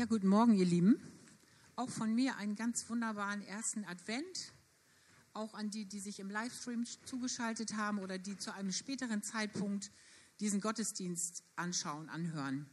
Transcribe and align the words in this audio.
Ja, 0.00 0.06
guten 0.06 0.28
Morgen, 0.28 0.54
ihr 0.54 0.64
Lieben. 0.64 0.98
Auch 1.76 1.90
von 1.90 2.14
mir 2.14 2.38
einen 2.38 2.56
ganz 2.56 2.88
wunderbaren 2.88 3.46
ersten 3.46 3.84
Advent. 3.84 4.54
Auch 5.34 5.52
an 5.52 5.68
die, 5.68 5.84
die 5.84 6.00
sich 6.00 6.20
im 6.20 6.30
Livestream 6.30 6.86
zugeschaltet 7.04 7.74
haben 7.76 7.98
oder 7.98 8.16
die 8.16 8.38
zu 8.38 8.54
einem 8.54 8.72
späteren 8.72 9.22
Zeitpunkt 9.22 9.90
diesen 10.40 10.62
Gottesdienst 10.62 11.42
anschauen, 11.54 12.08
anhören. 12.08 12.64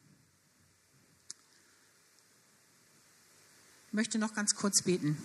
Ich 3.87 3.93
möchte 3.93 4.19
noch 4.19 4.33
ganz 4.33 4.55
kurz 4.55 4.83
beten. 4.83 5.17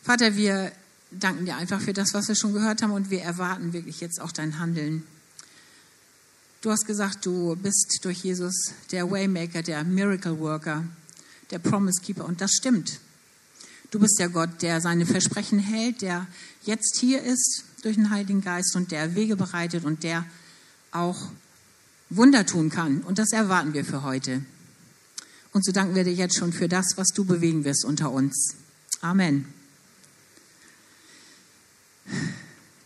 Vater, 0.00 0.34
wir 0.34 0.72
danken 1.10 1.44
dir 1.44 1.56
einfach 1.56 1.82
für 1.82 1.92
das, 1.92 2.14
was 2.14 2.28
wir 2.28 2.36
schon 2.36 2.54
gehört 2.54 2.80
haben 2.80 2.92
und 2.92 3.10
wir 3.10 3.20
erwarten 3.20 3.74
wirklich 3.74 4.00
jetzt 4.00 4.18
auch 4.18 4.32
dein 4.32 4.58
Handeln. 4.58 5.06
Du 6.64 6.70
hast 6.70 6.86
gesagt, 6.86 7.26
du 7.26 7.56
bist 7.56 7.98
durch 8.04 8.24
Jesus 8.24 8.72
der 8.90 9.10
Waymaker, 9.10 9.62
der 9.62 9.84
Miracle 9.84 10.38
Worker, 10.38 10.82
der 11.50 11.58
Promise 11.58 12.00
Keeper 12.02 12.24
und 12.24 12.40
das 12.40 12.52
stimmt. 12.52 13.00
Du 13.90 13.98
bist 13.98 14.18
der 14.18 14.30
Gott, 14.30 14.62
der 14.62 14.80
seine 14.80 15.04
Versprechen 15.04 15.58
hält, 15.58 16.00
der 16.00 16.26
jetzt 16.62 16.96
hier 16.98 17.22
ist 17.22 17.64
durch 17.82 17.96
den 17.96 18.08
Heiligen 18.08 18.40
Geist 18.40 18.76
und 18.76 18.92
der 18.92 19.14
Wege 19.14 19.36
bereitet 19.36 19.84
und 19.84 20.04
der 20.04 20.24
auch 20.90 21.28
Wunder 22.08 22.46
tun 22.46 22.70
kann. 22.70 23.02
Und 23.02 23.18
das 23.18 23.32
erwarten 23.32 23.74
wir 23.74 23.84
für 23.84 24.02
heute. 24.02 24.42
Und 25.52 25.66
so 25.66 25.70
danken 25.70 25.94
wir 25.94 26.04
dir 26.04 26.14
jetzt 26.14 26.38
schon 26.38 26.54
für 26.54 26.66
das, 26.66 26.94
was 26.96 27.08
du 27.08 27.26
bewegen 27.26 27.64
wirst 27.64 27.84
unter 27.84 28.10
uns. 28.10 28.54
Amen. 29.02 29.52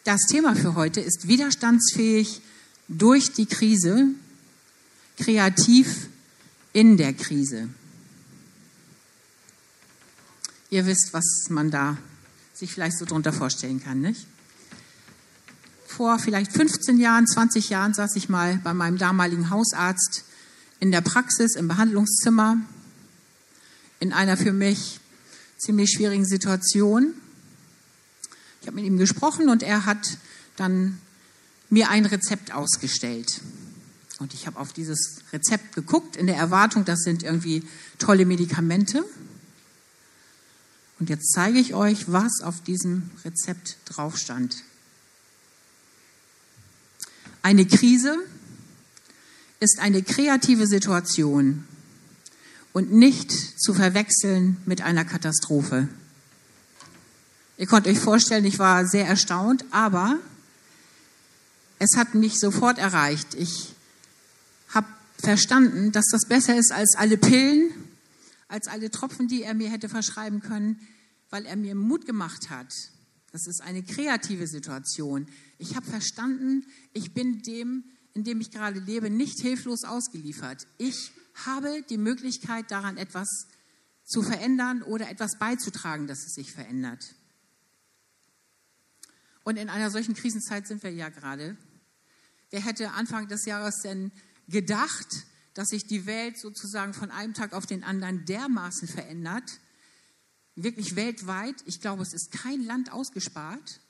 Das 0.02 0.22
Thema 0.22 0.56
für 0.56 0.74
heute 0.74 1.00
ist 1.00 1.28
widerstandsfähig 1.28 2.42
durch 2.88 3.32
die 3.32 3.46
Krise, 3.46 4.08
kreativ 5.18 6.08
in 6.72 6.96
der 6.96 7.12
Krise. 7.12 7.68
Ihr 10.70 10.86
wisst, 10.86 11.10
was 11.12 11.48
man 11.48 11.70
da 11.70 11.96
sich 12.52 12.72
vielleicht 12.72 12.98
so 12.98 13.04
drunter 13.04 13.32
vorstellen 13.32 13.82
kann, 13.82 14.00
nicht? 14.00 14.26
Vor 15.86 16.18
vielleicht 16.18 16.52
15 16.52 16.98
Jahren, 16.98 17.26
20 17.26 17.70
Jahren 17.70 17.94
saß 17.94 18.16
ich 18.16 18.28
mal 18.28 18.58
bei 18.62 18.74
meinem 18.74 18.98
damaligen 18.98 19.50
Hausarzt 19.50 20.24
in 20.80 20.90
der 20.92 21.00
Praxis, 21.00 21.56
im 21.56 21.68
Behandlungszimmer, 21.68 22.58
in 24.00 24.12
einer 24.12 24.36
für 24.36 24.52
mich 24.52 25.00
ziemlich 25.56 25.90
schwierigen 25.90 26.26
Situation. 26.26 27.14
Ich 28.60 28.66
habe 28.66 28.76
mit 28.76 28.84
ihm 28.84 28.98
gesprochen 28.98 29.48
und 29.48 29.62
er 29.62 29.86
hat 29.86 30.18
dann 30.56 30.98
mir 31.70 31.90
ein 31.90 32.06
Rezept 32.06 32.52
ausgestellt. 32.52 33.40
Und 34.18 34.34
ich 34.34 34.46
habe 34.46 34.58
auf 34.58 34.72
dieses 34.72 35.20
Rezept 35.32 35.74
geguckt, 35.74 36.16
in 36.16 36.26
der 36.26 36.36
Erwartung, 36.36 36.84
das 36.84 37.00
sind 37.00 37.22
irgendwie 37.22 37.62
tolle 37.98 38.26
Medikamente. 38.26 39.04
Und 40.98 41.08
jetzt 41.08 41.32
zeige 41.32 41.58
ich 41.58 41.74
euch, 41.74 42.10
was 42.10 42.40
auf 42.42 42.62
diesem 42.62 43.10
Rezept 43.24 43.76
drauf 43.84 44.18
stand. 44.18 44.56
Eine 47.42 47.64
Krise 47.66 48.16
ist 49.60 49.78
eine 49.78 50.02
kreative 50.02 50.66
Situation 50.66 51.64
und 52.72 52.92
nicht 52.92 53.30
zu 53.32 53.74
verwechseln 53.74 54.56
mit 54.66 54.82
einer 54.82 55.04
Katastrophe. 55.04 55.88
Ihr 57.56 57.66
könnt 57.66 57.86
euch 57.86 57.98
vorstellen, 57.98 58.44
ich 58.44 58.58
war 58.58 58.86
sehr 58.86 59.06
erstaunt, 59.06 59.64
aber 59.70 60.18
es 61.78 61.96
hat 61.96 62.14
mich 62.14 62.38
sofort 62.38 62.78
erreicht. 62.78 63.34
Ich 63.34 63.74
habe 64.68 64.86
verstanden, 65.18 65.92
dass 65.92 66.06
das 66.10 66.26
besser 66.28 66.56
ist 66.56 66.72
als 66.72 66.94
alle 66.96 67.16
Pillen, 67.16 67.72
als 68.48 68.66
alle 68.68 68.90
Tropfen, 68.90 69.28
die 69.28 69.42
er 69.42 69.54
mir 69.54 69.70
hätte 69.70 69.88
verschreiben 69.88 70.40
können, 70.40 70.80
weil 71.30 71.44
er 71.46 71.56
mir 71.56 71.74
Mut 71.74 72.06
gemacht 72.06 72.50
hat. 72.50 72.72
Das 73.32 73.46
ist 73.46 73.60
eine 73.60 73.82
kreative 73.82 74.46
Situation. 74.46 75.28
Ich 75.58 75.76
habe 75.76 75.86
verstanden, 75.86 76.66
ich 76.92 77.12
bin 77.12 77.42
dem, 77.42 77.84
in 78.14 78.24
dem 78.24 78.40
ich 78.40 78.50
gerade 78.50 78.80
lebe, 78.80 79.10
nicht 79.10 79.40
hilflos 79.40 79.84
ausgeliefert. 79.84 80.66
Ich 80.78 81.12
habe 81.46 81.84
die 81.90 81.98
Möglichkeit, 81.98 82.70
daran 82.70 82.96
etwas 82.96 83.46
zu 84.04 84.22
verändern 84.22 84.82
oder 84.82 85.10
etwas 85.10 85.38
beizutragen, 85.38 86.06
dass 86.06 86.24
es 86.24 86.34
sich 86.34 86.50
verändert. 86.50 87.14
Und 89.44 89.56
in 89.56 89.68
einer 89.68 89.90
solchen 89.90 90.14
Krisenzeit 90.14 90.66
sind 90.66 90.82
wir 90.82 90.92
ja 90.92 91.10
gerade. 91.10 91.56
Wer 92.50 92.60
hätte 92.60 92.92
Anfang 92.92 93.28
des 93.28 93.44
Jahres 93.44 93.80
denn 93.82 94.10
gedacht, 94.48 95.26
dass 95.54 95.68
sich 95.68 95.86
die 95.86 96.06
Welt 96.06 96.38
sozusagen 96.38 96.94
von 96.94 97.10
einem 97.10 97.34
Tag 97.34 97.52
auf 97.52 97.66
den 97.66 97.84
anderen 97.84 98.24
dermaßen 98.24 98.88
verändert? 98.88 99.60
Wirklich 100.54 100.96
weltweit. 100.96 101.56
Ich 101.66 101.80
glaube, 101.80 102.02
es 102.02 102.14
ist 102.14 102.32
kein 102.32 102.62
Land 102.64 102.92
ausgespart. 102.92 103.80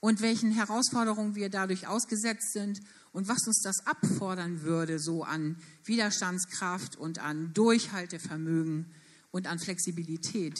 Und 0.00 0.20
welchen 0.20 0.50
Herausforderungen 0.50 1.36
wir 1.36 1.48
dadurch 1.48 1.86
ausgesetzt 1.86 2.52
sind 2.52 2.80
und 3.12 3.28
was 3.28 3.46
uns 3.46 3.62
das 3.62 3.86
abfordern 3.86 4.62
würde, 4.62 4.98
so 4.98 5.22
an 5.22 5.56
Widerstandskraft 5.84 6.96
und 6.96 7.20
an 7.20 7.54
Durchhaltevermögen 7.54 8.92
und 9.30 9.46
an 9.46 9.60
Flexibilität. 9.60 10.58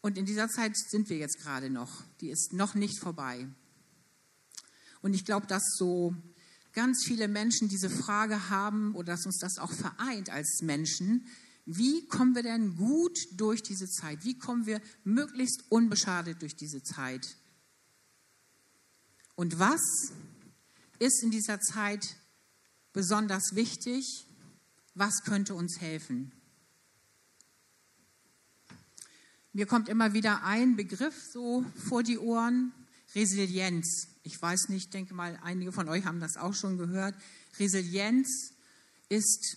Und 0.00 0.16
in 0.16 0.26
dieser 0.26 0.48
Zeit 0.48 0.76
sind 0.76 1.08
wir 1.08 1.18
jetzt 1.18 1.38
gerade 1.38 1.70
noch. 1.70 2.04
Die 2.20 2.30
ist 2.30 2.52
noch 2.52 2.74
nicht 2.74 2.98
vorbei. 2.98 3.48
Und 5.00 5.14
ich 5.14 5.24
glaube, 5.24 5.46
dass 5.46 5.62
so 5.76 6.14
ganz 6.72 7.04
viele 7.04 7.28
Menschen 7.28 7.68
diese 7.68 7.90
Frage 7.90 8.50
haben 8.50 8.94
oder 8.94 9.14
dass 9.14 9.26
uns 9.26 9.38
das 9.38 9.58
auch 9.58 9.72
vereint 9.72 10.30
als 10.30 10.60
Menschen. 10.62 11.26
Wie 11.66 12.06
kommen 12.06 12.34
wir 12.34 12.42
denn 12.42 12.76
gut 12.76 13.18
durch 13.32 13.62
diese 13.62 13.88
Zeit? 13.88 14.24
Wie 14.24 14.38
kommen 14.38 14.66
wir 14.66 14.80
möglichst 15.04 15.64
unbeschadet 15.70 16.40
durch 16.40 16.56
diese 16.56 16.82
Zeit? 16.82 17.36
Und 19.34 19.58
was 19.58 20.12
ist 20.98 21.22
in 21.22 21.30
dieser 21.30 21.60
Zeit 21.60 22.16
besonders 22.92 23.54
wichtig? 23.54 24.26
Was 24.94 25.22
könnte 25.24 25.54
uns 25.54 25.80
helfen? 25.80 26.32
Mir 29.52 29.66
kommt 29.66 29.88
immer 29.88 30.12
wieder 30.12 30.44
ein 30.44 30.76
Begriff 30.76 31.14
so 31.32 31.64
vor 31.88 32.02
die 32.02 32.18
Ohren, 32.18 32.72
Resilienz. 33.14 34.08
Ich 34.22 34.40
weiß 34.40 34.68
nicht, 34.68 34.92
denke 34.92 35.14
mal, 35.14 35.38
einige 35.42 35.72
von 35.72 35.88
euch 35.88 36.04
haben 36.04 36.20
das 36.20 36.36
auch 36.36 36.52
schon 36.52 36.76
gehört. 36.76 37.14
Resilienz 37.58 38.52
ist 39.08 39.56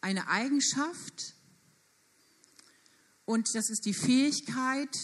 eine 0.00 0.28
Eigenschaft 0.28 1.34
und 3.26 3.54
das 3.54 3.68
ist 3.68 3.84
die 3.84 3.92
Fähigkeit, 3.92 4.96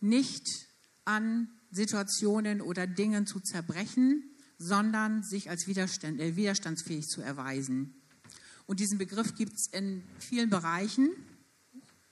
nicht 0.00 0.66
an 1.04 1.48
Situationen 1.70 2.60
oder 2.60 2.88
Dingen 2.88 3.26
zu 3.26 3.38
zerbrechen, 3.38 4.24
sondern 4.58 5.22
sich 5.22 5.48
als 5.48 5.68
Widerstand, 5.68 6.20
äh, 6.20 6.34
widerstandsfähig 6.34 7.06
zu 7.06 7.20
erweisen. 7.20 7.94
Und 8.66 8.80
diesen 8.80 8.98
Begriff 8.98 9.36
gibt 9.36 9.54
es 9.54 9.68
in 9.68 10.02
vielen 10.18 10.50
Bereichen. 10.50 11.10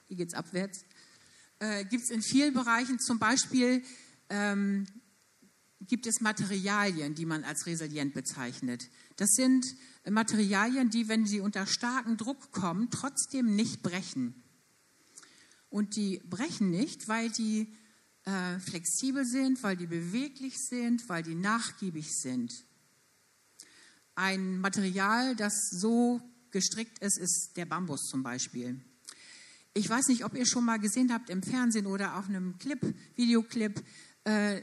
Hier 0.06 0.18
geht 0.18 0.28
es 0.28 0.34
abwärts 0.34 0.84
äh, 1.58 1.84
gibt 1.84 2.04
es 2.04 2.10
in 2.10 2.22
vielen 2.22 2.54
Bereichen. 2.54 2.98
Zum 2.98 3.18
Beispiel 3.18 3.82
ähm, 4.28 4.86
gibt 5.80 6.06
es 6.06 6.20
Materialien, 6.20 7.14
die 7.14 7.26
man 7.26 7.44
als 7.44 7.66
resilient 7.66 8.14
bezeichnet. 8.14 8.88
Das 9.16 9.30
sind 9.30 9.64
Materialien, 10.08 10.90
die, 10.90 11.08
wenn 11.08 11.26
sie 11.26 11.40
unter 11.40 11.66
starken 11.66 12.16
Druck 12.16 12.52
kommen, 12.52 12.90
trotzdem 12.90 13.54
nicht 13.54 13.82
brechen. 13.82 14.42
Und 15.68 15.96
die 15.96 16.20
brechen 16.24 16.70
nicht, 16.70 17.08
weil 17.08 17.30
die 17.30 17.72
äh, 18.24 18.58
flexibel 18.60 19.24
sind, 19.24 19.62
weil 19.62 19.76
die 19.76 19.86
beweglich 19.86 20.54
sind, 20.58 21.08
weil 21.08 21.22
die 21.22 21.34
nachgiebig 21.34 22.12
sind. 22.12 22.52
Ein 24.14 24.60
Material, 24.60 25.36
das 25.36 25.68
so 25.70 26.20
gestrickt 26.50 26.98
ist, 27.00 27.18
ist 27.18 27.52
der 27.56 27.66
Bambus 27.66 28.06
zum 28.08 28.22
Beispiel. 28.22 28.80
Ich 29.76 29.90
weiß 29.90 30.08
nicht, 30.08 30.24
ob 30.24 30.34
ihr 30.34 30.46
schon 30.46 30.64
mal 30.64 30.78
gesehen 30.78 31.12
habt 31.12 31.28
im 31.28 31.42
Fernsehen 31.42 31.86
oder 31.86 32.16
auf 32.16 32.30
einem 32.30 32.56
Clip, 32.58 32.80
Videoclip, 33.14 33.84
äh, 34.24 34.62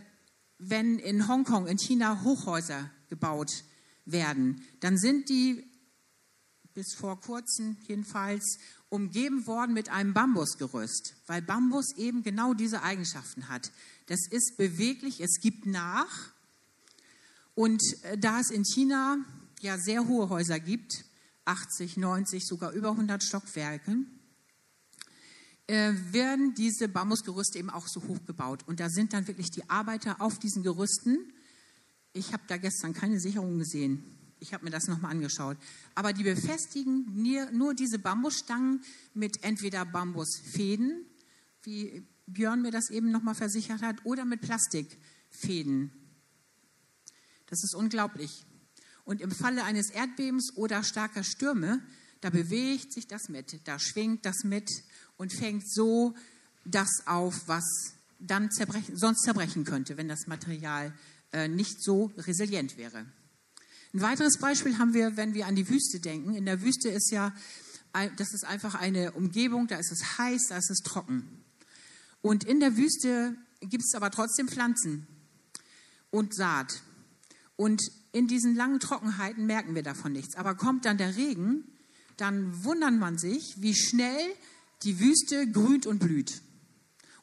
wenn 0.58 0.98
in 0.98 1.28
Hongkong, 1.28 1.68
in 1.68 1.78
China 1.78 2.24
Hochhäuser 2.24 2.90
gebaut 3.10 3.64
werden, 4.06 4.64
dann 4.80 4.98
sind 4.98 5.30
die 5.30 5.70
bis 6.74 6.96
vor 6.96 7.22
kurzem 7.22 7.78
jedenfalls 7.88 8.58
umgeben 8.90 9.46
worden 9.46 9.76
mit 9.76 9.90
einem 9.90 10.16
Bambusgerüst, 10.16 11.14
weil 11.28 11.44
Bambus 11.44 11.96
eben 11.96 12.24
genau 12.24 12.56
diese 12.56 12.82
Eigenschaften 12.82 13.50
hat. 13.50 13.72
Das 14.08 14.28
ist 14.32 14.58
beweglich, 14.58 15.22
es 15.22 15.40
gibt 15.40 15.68
nach. 15.68 16.34
Und 17.54 17.84
äh, 18.02 18.18
da 18.18 18.40
es 18.40 18.50
in 18.50 18.66
China 18.66 19.18
ja 19.62 19.78
sehr 19.78 20.08
hohe 20.08 20.30
Häuser 20.30 20.60
gibt, 20.60 21.06
80, 21.46 21.98
90, 21.98 22.48
sogar 22.48 22.72
über 22.72 22.90
100 22.90 23.22
Stockwerke, 23.22 23.96
äh, 25.68 25.94
werden 26.12 26.54
diese 26.56 26.88
Bambusgerüste 26.88 27.58
eben 27.58 27.70
auch 27.70 27.88
so 27.88 28.04
hoch 28.04 28.26
gebaut. 28.26 28.64
Und 28.68 28.80
da 28.80 28.90
sind 28.90 29.14
dann 29.14 29.28
wirklich 29.28 29.50
die 29.50 29.70
Arbeiter 29.70 30.22
auf 30.22 30.40
diesen 30.40 30.64
Gerüsten. 30.64 31.34
Ich 32.12 32.34
habe 32.34 32.44
da 32.48 32.58
gestern 32.58 32.94
keine 32.94 33.20
Sicherung 33.20 33.60
gesehen. 33.60 34.04
Ich 34.40 34.54
habe 34.54 34.66
mir 34.66 34.72
das 34.72 34.88
nochmal 34.88 35.12
angeschaut. 35.12 35.58
Aber 35.96 36.12
die 36.12 36.24
befestigen 36.24 37.06
nur 37.54 37.74
diese 37.74 37.98
Bambusstangen 37.98 38.84
mit 39.14 39.42
entweder 39.44 39.86
Bambusfäden, 39.86 41.06
wie 41.62 42.06
Björn 42.28 42.62
mir 42.62 42.72
das 42.72 42.90
eben 42.90 43.10
nochmal 43.12 43.36
versichert 43.36 43.82
hat, 43.82 44.06
oder 44.06 44.26
mit 44.26 44.42
Plastikfäden. 44.42 45.92
Das 47.46 47.64
ist 47.64 47.74
unglaublich. 47.74 48.46
Und 49.06 49.22
im 49.22 49.32
Falle 49.32 49.64
eines 49.64 49.90
Erdbebens 49.90 50.56
oder 50.56 50.84
starker 50.84 51.24
Stürme, 51.24 51.82
da 52.20 52.30
bewegt 52.30 52.92
sich 52.92 53.08
das 53.08 53.30
mit, 53.30 53.66
da 53.66 53.80
schwingt 53.80 54.26
das 54.26 54.44
mit 54.44 54.70
und 55.18 55.34
fängt 55.34 55.70
so 55.70 56.16
das 56.66 57.04
auf, 57.06 57.48
was 57.48 57.64
dann 58.20 58.52
zerbrechen, 58.52 58.96
sonst 58.98 59.24
zerbrechen 59.24 59.66
könnte, 59.66 59.98
wenn 59.98 60.08
das 60.08 60.28
Material 60.28 60.94
äh, 61.32 61.48
nicht 61.48 61.84
so 61.84 62.12
resilient 62.18 62.78
wäre. 62.78 63.06
Ein 63.94 64.02
weiteres 64.02 64.38
Beispiel 64.40 64.78
haben 64.80 64.94
wir, 64.94 65.18
wenn 65.18 65.34
wir 65.34 65.46
an 65.46 65.56
die 65.56 65.70
Wüste 65.70 66.00
denken. 66.00 66.34
In 66.34 66.46
der 66.46 66.62
Wüste 66.62 66.90
ist 66.90 67.12
ja, 67.12 67.34
das 68.18 68.34
ist 68.34 68.44
einfach 68.44 68.76
eine 68.76 69.12
Umgebung, 69.12 69.68
da 69.68 69.78
ist 69.78 69.92
es 69.92 70.18
heiß, 70.18 70.48
da 70.50 70.58
ist 70.58 70.72
es 70.72 70.80
trocken. 70.80 71.44
Und 72.22 72.44
in 72.44 72.60
der 72.60 72.76
Wüste 72.76 73.36
gibt 73.62 73.84
es 73.84 73.94
aber 73.94 74.10
trotzdem 74.10 74.48
Pflanzen 74.48 75.06
und 76.10 76.34
Saat. 76.34 76.82
Und 77.56 77.82
in 78.14 78.28
diesen 78.28 78.56
langen 78.56 78.80
Trockenheiten 78.80 79.46
merken 79.46 79.76
wir 79.76 79.84
davon 79.84 80.14
nichts. 80.14 80.36
Aber 80.36 80.56
kommt 80.56 80.86
dann 80.86 80.98
der 80.98 81.16
Regen, 81.16 81.64
dann 82.18 82.64
wundert 82.64 82.94
man 82.94 83.18
sich, 83.18 83.56
wie 83.58 83.76
schnell 83.76 84.34
die 84.84 85.00
Wüste 85.00 85.50
grünt 85.50 85.86
und 85.86 86.00
blüht. 86.00 86.42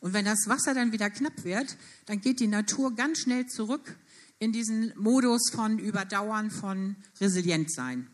Und 0.00 0.12
wenn 0.14 0.24
das 0.24 0.46
Wasser 0.46 0.74
dann 0.74 0.92
wieder 0.92 1.10
knapp 1.10 1.44
wird, 1.44 1.76
dann 2.06 2.20
geht 2.20 2.40
die 2.40 2.46
Natur 2.46 2.94
ganz 2.94 3.18
schnell 3.20 3.46
zurück 3.46 3.96
in 4.38 4.52
diesen 4.52 4.92
Modus 4.96 5.50
von 5.52 5.78
Überdauern, 5.78 6.50
von 6.50 6.96
resilient 7.20 7.70
sein. 7.70 8.08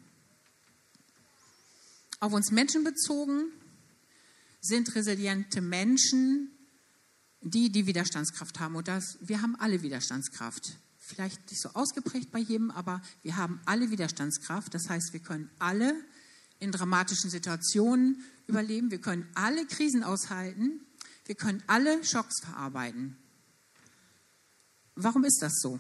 Auf 2.19 2.33
uns 2.33 2.51
Menschen 2.51 2.83
bezogen 2.83 3.53
sind 4.61 4.95
resiliente 4.95 5.61
Menschen 5.61 6.51
die, 7.41 7.71
die 7.71 7.87
Widerstandskraft 7.87 8.59
haben. 8.59 8.75
Und 8.75 8.89
das, 8.89 9.19
wir 9.21 9.43
haben 9.43 9.55
alle 9.57 9.83
Widerstandskraft. 9.83 10.79
Vielleicht 10.99 11.51
nicht 11.51 11.63
so 11.63 11.69
ausgeprägt 11.71 12.33
bei 12.33 12.41
jedem, 12.41 12.73
aber 12.73 13.01
wir 13.23 13.37
haben 13.37 13.61
alle 13.65 13.91
Widerstandskraft. 13.91 14.75
Das 14.75 14.89
heißt, 14.89 15.13
wir 15.13 15.21
können 15.21 15.51
alle 15.61 15.95
in 16.59 16.73
dramatischen 16.73 17.31
Situationen 17.31 18.25
überleben. 18.47 18.91
Wir 18.91 19.01
können 19.01 19.29
alle 19.35 19.67
Krisen 19.67 20.05
aushalten. 20.05 20.81
Wir 21.25 21.35
können 21.35 21.63
alle 21.67 22.05
Schocks 22.05 22.41
verarbeiten. 22.41 23.17
Warum 24.95 25.25
ist 25.25 25.43
das 25.43 25.53
so? 25.61 25.79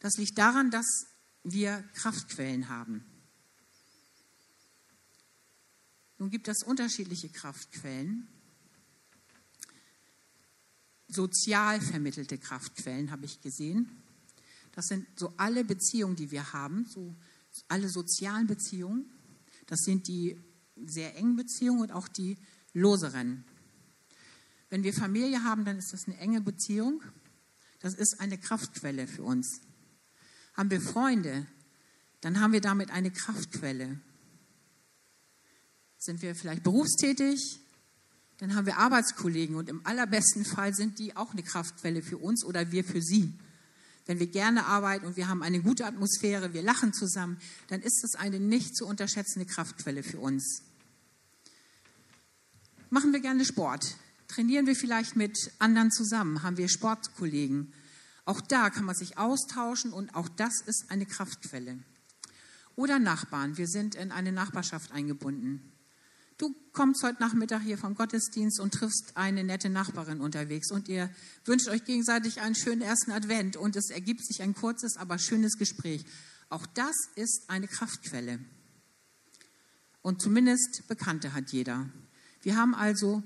Das 0.00 0.16
liegt 0.16 0.36
daran, 0.36 0.70
dass 0.70 1.06
wir 1.44 1.82
Kraftquellen 1.94 2.68
haben. 2.68 3.04
Nun 6.18 6.30
gibt 6.30 6.48
es 6.48 6.62
unterschiedliche 6.62 7.28
Kraftquellen. 7.28 8.28
Sozial 11.08 11.80
vermittelte 11.80 12.38
Kraftquellen 12.38 13.10
habe 13.10 13.24
ich 13.24 13.40
gesehen. 13.40 14.02
Das 14.72 14.86
sind 14.86 15.06
so 15.18 15.32
alle 15.36 15.64
Beziehungen, 15.64 16.16
die 16.16 16.30
wir 16.30 16.52
haben, 16.52 16.84
so 16.86 17.14
alle 17.68 17.88
sozialen 17.88 18.46
Beziehungen. 18.46 19.10
Das 19.66 19.80
sind 19.80 20.08
die 20.08 20.38
sehr 20.86 21.16
engen 21.16 21.36
Beziehungen 21.36 21.82
und 21.82 21.92
auch 21.92 22.08
die 22.08 22.36
loseren. 22.72 23.44
Wenn 24.70 24.82
wir 24.82 24.92
Familie 24.92 25.44
haben, 25.44 25.64
dann 25.64 25.78
ist 25.78 25.92
das 25.92 26.06
eine 26.06 26.18
enge 26.18 26.40
Beziehung. 26.40 27.02
Das 27.80 27.94
ist 27.94 28.20
eine 28.20 28.38
Kraftquelle 28.38 29.06
für 29.06 29.22
uns. 29.22 29.60
Haben 30.54 30.70
wir 30.70 30.80
Freunde, 30.80 31.46
dann 32.20 32.40
haben 32.40 32.52
wir 32.52 32.60
damit 32.60 32.90
eine 32.90 33.10
Kraftquelle. 33.10 34.00
Sind 35.98 36.22
wir 36.22 36.34
vielleicht 36.34 36.62
berufstätig, 36.62 37.60
dann 38.38 38.54
haben 38.54 38.66
wir 38.66 38.78
Arbeitskollegen 38.78 39.56
und 39.56 39.68
im 39.68 39.84
allerbesten 39.86 40.44
Fall 40.44 40.74
sind 40.74 40.98
die 40.98 41.16
auch 41.16 41.32
eine 41.32 41.42
Kraftquelle 41.42 42.02
für 42.02 42.18
uns 42.18 42.44
oder 42.44 42.72
wir 42.72 42.84
für 42.84 43.00
sie. 43.00 43.32
Wenn 44.06 44.18
wir 44.18 44.26
gerne 44.26 44.66
arbeiten 44.66 45.06
und 45.06 45.16
wir 45.16 45.28
haben 45.28 45.42
eine 45.42 45.60
gute 45.60 45.86
Atmosphäre, 45.86 46.52
wir 46.52 46.62
lachen 46.62 46.92
zusammen, 46.92 47.38
dann 47.68 47.80
ist 47.80 48.02
das 48.02 48.14
eine 48.16 48.38
nicht 48.38 48.76
zu 48.76 48.86
unterschätzende 48.86 49.46
Kraftquelle 49.46 50.02
für 50.02 50.18
uns. 50.18 50.62
Machen 52.90 53.12
wir 53.12 53.20
gerne 53.20 53.44
Sport? 53.44 53.96
Trainieren 54.28 54.66
wir 54.66 54.76
vielleicht 54.76 55.16
mit 55.16 55.52
anderen 55.58 55.90
zusammen? 55.90 56.42
Haben 56.42 56.58
wir 56.58 56.68
Sportkollegen? 56.68 57.72
Auch 58.26 58.40
da 58.40 58.70
kann 58.70 58.84
man 58.84 58.94
sich 58.94 59.18
austauschen 59.18 59.92
und 59.92 60.14
auch 60.14 60.28
das 60.28 60.60
ist 60.60 60.90
eine 60.90 61.06
Kraftquelle. 61.06 61.78
Oder 62.76 62.98
Nachbarn. 62.98 63.56
Wir 63.56 63.68
sind 63.68 63.94
in 63.94 64.12
eine 64.12 64.32
Nachbarschaft 64.32 64.92
eingebunden. 64.92 65.73
Du 66.36 66.52
kommst 66.72 67.04
heute 67.04 67.22
Nachmittag 67.22 67.62
hier 67.62 67.78
vom 67.78 67.94
Gottesdienst 67.94 68.58
und 68.58 68.74
triffst 68.74 69.16
eine 69.16 69.44
nette 69.44 69.70
Nachbarin 69.70 70.20
unterwegs 70.20 70.72
und 70.72 70.88
ihr 70.88 71.08
wünscht 71.44 71.68
euch 71.68 71.84
gegenseitig 71.84 72.40
einen 72.40 72.56
schönen 72.56 72.82
ersten 72.82 73.12
Advent 73.12 73.56
und 73.56 73.76
es 73.76 73.90
ergibt 73.90 74.26
sich 74.26 74.42
ein 74.42 74.54
kurzes, 74.54 74.96
aber 74.96 75.18
schönes 75.18 75.56
Gespräch. 75.58 76.04
Auch 76.48 76.66
das 76.66 76.96
ist 77.14 77.48
eine 77.48 77.68
Kraftquelle. 77.68 78.40
Und 80.02 80.20
zumindest 80.20 80.88
Bekannte 80.88 81.34
hat 81.34 81.52
jeder. 81.52 81.88
Wir 82.42 82.56
haben 82.56 82.74
also 82.74 83.22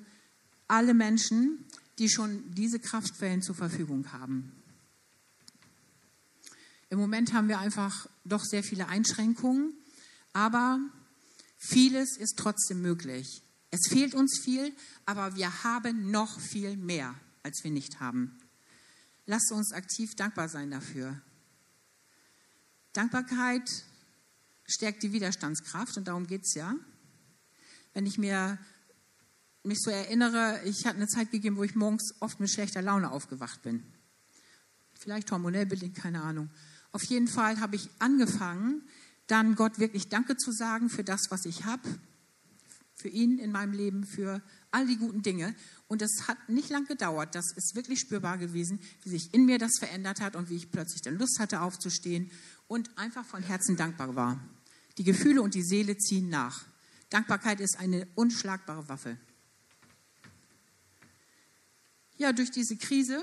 alle 0.69 0.93
Menschen, 0.93 1.64
die 1.99 2.10
schon 2.10 2.55
diese 2.55 2.78
Kraftquellen 2.78 3.40
zur 3.40 3.55
Verfügung 3.55 4.12
haben. 4.12 4.52
Im 6.90 6.99
Moment 6.99 7.32
haben 7.32 7.49
wir 7.49 7.58
einfach 7.58 8.06
doch 8.25 8.44
sehr 8.44 8.62
viele 8.62 8.88
Einschränkungen, 8.88 9.72
aber 10.34 10.78
vieles 11.58 12.16
ist 12.16 12.38
trotzdem 12.38 12.81
möglich. 12.81 13.43
Es 13.70 13.81
fehlt 13.90 14.14
uns 14.14 14.40
viel, 14.43 14.72
aber 15.05 15.37
wir 15.37 15.62
haben 15.62 16.10
noch 16.10 16.40
viel 16.40 16.76
mehr, 16.76 17.14
als 17.43 17.62
wir 17.62 17.70
nicht 17.70 18.00
haben. 18.00 18.38
Lasst 19.26 19.52
uns 19.52 19.72
aktiv 19.72 20.14
dankbar 20.16 20.49
sein 20.49 20.70
dafür. 20.70 21.20
Dankbarkeit 22.94 23.69
stärkt 24.64 25.02
die 25.02 25.12
Widerstandskraft 25.12 25.99
und 25.99 26.08
darum 26.08 26.26
geht 26.26 26.43
es 26.44 26.55
ja. 26.55 26.75
Wenn 27.93 28.06
ich 28.06 28.16
mir 28.16 28.58
mich 29.64 29.81
so 29.81 29.90
erinnere, 29.90 30.60
ich 30.64 30.87
hatte 30.87 30.96
eine 30.96 31.08
Zeit 31.08 31.31
gegeben, 31.31 31.56
wo 31.56 31.64
ich 31.64 31.75
morgens 31.75 32.14
oft 32.20 32.40
mit 32.40 32.50
schlechter 32.50 32.81
Laune 32.81 33.10
aufgewacht 33.10 33.62
bin. 33.62 33.82
Vielleicht 34.94 35.31
hormonell 35.31 35.66
bedingt, 35.66 35.96
keine 35.96 36.22
Ahnung. 36.22 36.49
Auf 36.90 37.05
jeden 37.05 37.28
Fall 37.28 37.60
habe 37.60 37.77
ich 37.77 37.91
angefangen, 37.98 38.82
dann 39.29 39.55
Gott 39.55 39.79
wirklich 39.79 40.08
Danke 40.08 40.37
zu 40.37 40.51
sagen 40.51 40.91
für 40.91 41.05
das, 41.05 41.27
was 41.31 41.44
ich 41.44 41.65
habe, 41.65 41.89
für 42.94 43.08
ihn 43.08 43.39
in 43.39 43.53
meinem 43.53 43.73
Leben, 43.73 44.05
für 44.05 44.43
all 44.73 44.87
die 44.87 44.97
guten 44.97 45.23
Dinge. 45.23 45.55
Und 45.87 46.03
es 46.03 46.27
hat 46.27 46.49
nicht 46.49 46.69
lang 46.70 46.87
gedauert. 46.87 47.35
Das 47.35 47.53
ist 47.56 47.77
wirklich 47.77 48.01
spürbar 48.01 48.39
gewesen, 48.39 48.81
wie 49.05 49.11
sich 49.11 49.32
in 49.32 49.47
mir 49.47 49.58
das 49.58 49.73
verändert 49.79 50.20
hat 50.20 50.35
und 50.35 50.51
wie 50.51 50.56
ich 50.56 50.70
plötzlich 50.70 51.03
dann 51.03 51.17
Lust 51.17 51.39
hatte 51.39 51.61
aufzustehen 51.61 52.31
und 52.67 52.99
einfach 52.99 53.25
von 53.25 53.43
Herzen 53.43 53.77
dankbar 53.77 54.17
war. 54.17 54.41
Die 54.97 55.05
Gefühle 55.05 55.43
und 55.43 55.55
die 55.55 55.63
Seele 55.63 55.97
ziehen 55.97 56.29
nach. 56.29 56.67
Dankbarkeit 57.11 57.61
ist 57.61 57.79
eine 57.79 58.06
unschlagbare 58.17 58.89
Waffe. 58.89 59.17
Ja, 62.17 62.32
durch 62.32 62.51
diese 62.51 62.77
Krise 62.77 63.23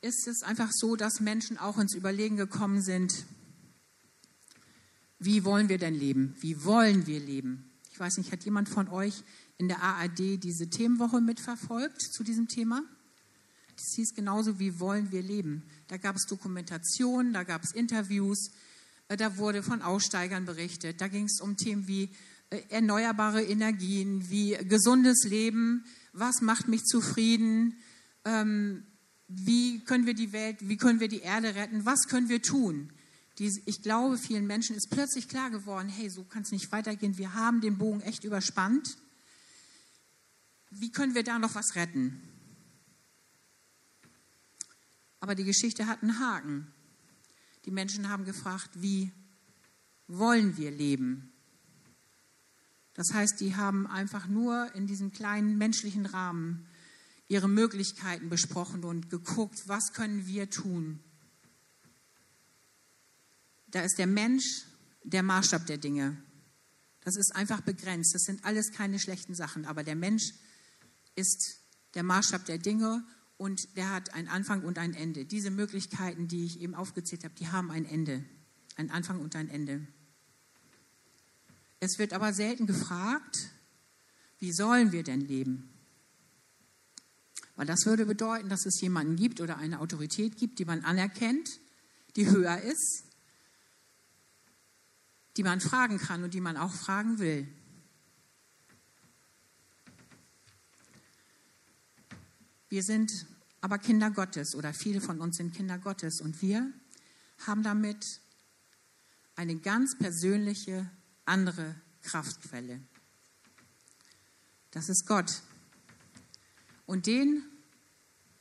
ist 0.00 0.28
es 0.28 0.42
einfach 0.42 0.70
so, 0.72 0.94
dass 0.94 1.20
Menschen 1.20 1.58
auch 1.58 1.76
ins 1.78 1.94
Überlegen 1.94 2.36
gekommen 2.36 2.80
sind, 2.80 3.26
wie 5.18 5.44
wollen 5.44 5.68
wir 5.68 5.78
denn 5.78 5.94
leben? 5.94 6.34
Wie 6.40 6.64
wollen 6.64 7.06
wir 7.06 7.20
leben? 7.20 7.70
Ich 7.92 7.98
weiß 7.98 8.18
nicht, 8.18 8.30
hat 8.30 8.44
jemand 8.44 8.68
von 8.68 8.88
euch 8.88 9.24
in 9.56 9.68
der 9.68 9.82
ARD 9.82 10.42
diese 10.42 10.70
Themenwoche 10.70 11.20
mitverfolgt 11.20 12.00
zu 12.00 12.22
diesem 12.22 12.46
Thema? 12.46 12.82
Das 13.74 13.94
hieß 13.94 14.14
genauso, 14.14 14.58
wie 14.58 14.80
wollen 14.80 15.12
wir 15.12 15.22
leben? 15.22 15.62
Da 15.88 15.96
gab 15.96 16.16
es 16.16 16.26
Dokumentationen, 16.26 17.32
da 17.32 17.44
gab 17.44 17.62
es 17.62 17.72
Interviews, 17.72 18.50
äh, 19.08 19.16
da 19.16 19.36
wurde 19.36 19.62
von 19.62 19.82
Aussteigern 19.82 20.44
berichtet, 20.44 21.00
da 21.00 21.08
ging 21.08 21.24
es 21.24 21.40
um 21.40 21.56
Themen 21.56 21.86
wie 21.86 22.10
äh, 22.50 22.60
erneuerbare 22.70 23.42
Energien, 23.42 24.30
wie 24.30 24.56
gesundes 24.68 25.24
Leben, 25.24 25.84
was 26.12 26.40
macht 26.40 26.68
mich 26.68 26.84
zufrieden, 26.84 27.76
ähm, 28.24 28.84
wie 29.28 29.80
können 29.80 30.06
wir 30.06 30.14
die 30.14 30.32
Welt, 30.32 30.56
wie 30.68 30.76
können 30.76 31.00
wir 31.00 31.08
die 31.08 31.20
Erde 31.20 31.54
retten, 31.54 31.84
was 31.84 32.08
können 32.08 32.28
wir 32.28 32.42
tun. 32.42 32.92
Die, 33.38 33.62
ich 33.66 33.82
glaube, 33.82 34.18
vielen 34.18 34.46
Menschen 34.46 34.74
ist 34.74 34.90
plötzlich 34.90 35.28
klar 35.28 35.50
geworden, 35.50 35.88
hey, 35.88 36.10
so 36.10 36.24
kann 36.24 36.42
es 36.42 36.50
nicht 36.50 36.72
weitergehen, 36.72 37.18
wir 37.18 37.34
haben 37.34 37.60
den 37.60 37.78
Bogen 37.78 38.00
echt 38.00 38.24
überspannt. 38.24 38.96
Wie 40.70 40.90
können 40.90 41.14
wir 41.14 41.22
da 41.22 41.38
noch 41.38 41.54
was 41.54 41.76
retten? 41.76 42.20
Aber 45.20 45.34
die 45.34 45.44
Geschichte 45.44 45.86
hat 45.86 46.02
einen 46.02 46.18
Haken. 46.20 46.66
Die 47.64 47.70
Menschen 47.70 48.08
haben 48.08 48.24
gefragt, 48.24 48.70
wie 48.74 49.12
wollen 50.06 50.56
wir 50.56 50.70
leben? 50.70 51.32
Das 52.94 53.12
heißt, 53.12 53.40
die 53.40 53.54
haben 53.54 53.86
einfach 53.86 54.26
nur 54.26 54.74
in 54.74 54.86
diesem 54.86 55.12
kleinen 55.12 55.58
menschlichen 55.58 56.06
Rahmen 56.06 56.66
ihre 57.28 57.48
Möglichkeiten 57.48 58.28
besprochen 58.28 58.82
und 58.84 59.10
geguckt, 59.10 59.68
was 59.68 59.92
können 59.92 60.26
wir 60.26 60.50
tun. 60.50 60.98
Da 63.70 63.82
ist 63.82 63.98
der 63.98 64.06
Mensch 64.06 64.64
der 65.04 65.22
Maßstab 65.22 65.66
der 65.66 65.78
Dinge. 65.78 66.16
Das 67.02 67.16
ist 67.16 67.34
einfach 67.34 67.60
begrenzt. 67.60 68.14
Das 68.14 68.22
sind 68.22 68.44
alles 68.44 68.72
keine 68.72 68.98
schlechten 68.98 69.34
Sachen. 69.34 69.64
Aber 69.64 69.82
der 69.84 69.96
Mensch 69.96 70.32
ist 71.14 71.60
der 71.94 72.02
Maßstab 72.02 72.44
der 72.44 72.58
Dinge 72.58 73.04
und 73.36 73.76
der 73.76 73.90
hat 73.90 74.14
einen 74.14 74.28
Anfang 74.28 74.62
und 74.62 74.78
ein 74.78 74.94
Ende. 74.94 75.24
Diese 75.24 75.50
Möglichkeiten, 75.50 76.28
die 76.28 76.44
ich 76.44 76.60
eben 76.60 76.74
aufgezählt 76.74 77.24
habe, 77.24 77.34
die 77.34 77.48
haben 77.48 77.70
ein 77.70 77.84
Ende. 77.84 78.24
Ein 78.76 78.90
Anfang 78.90 79.20
und 79.20 79.34
ein 79.36 79.48
Ende. 79.48 79.86
Es 81.80 81.98
wird 81.98 82.12
aber 82.12 82.32
selten 82.32 82.66
gefragt, 82.66 83.50
wie 84.38 84.52
sollen 84.52 84.92
wir 84.92 85.02
denn 85.02 85.20
leben? 85.20 85.70
Weil 87.56 87.66
das 87.66 87.86
würde 87.86 88.06
bedeuten, 88.06 88.48
dass 88.48 88.66
es 88.66 88.80
jemanden 88.80 89.16
gibt 89.16 89.40
oder 89.40 89.56
eine 89.56 89.80
Autorität 89.80 90.36
gibt, 90.36 90.58
die 90.58 90.64
man 90.64 90.84
anerkennt, 90.84 91.48
die 92.16 92.28
höher 92.28 92.60
ist, 92.60 93.04
die 95.38 95.44
man 95.44 95.60
fragen 95.60 95.98
kann 95.98 96.24
und 96.24 96.34
die 96.34 96.40
man 96.40 96.56
auch 96.56 96.74
fragen 96.74 97.20
will. 97.20 97.46
Wir 102.68 102.82
sind 102.82 103.24
aber 103.60 103.78
Kinder 103.78 104.10
Gottes 104.10 104.56
oder 104.56 104.74
viele 104.74 105.00
von 105.00 105.20
uns 105.20 105.36
sind 105.36 105.54
Kinder 105.54 105.78
Gottes 105.78 106.20
und 106.20 106.42
wir 106.42 106.70
haben 107.46 107.62
damit 107.62 108.20
eine 109.36 109.56
ganz 109.56 109.96
persönliche 109.96 110.90
andere 111.24 111.76
Kraftquelle. 112.02 112.80
Das 114.72 114.88
ist 114.88 115.06
Gott. 115.06 115.42
Und 116.84 117.06
den 117.06 117.44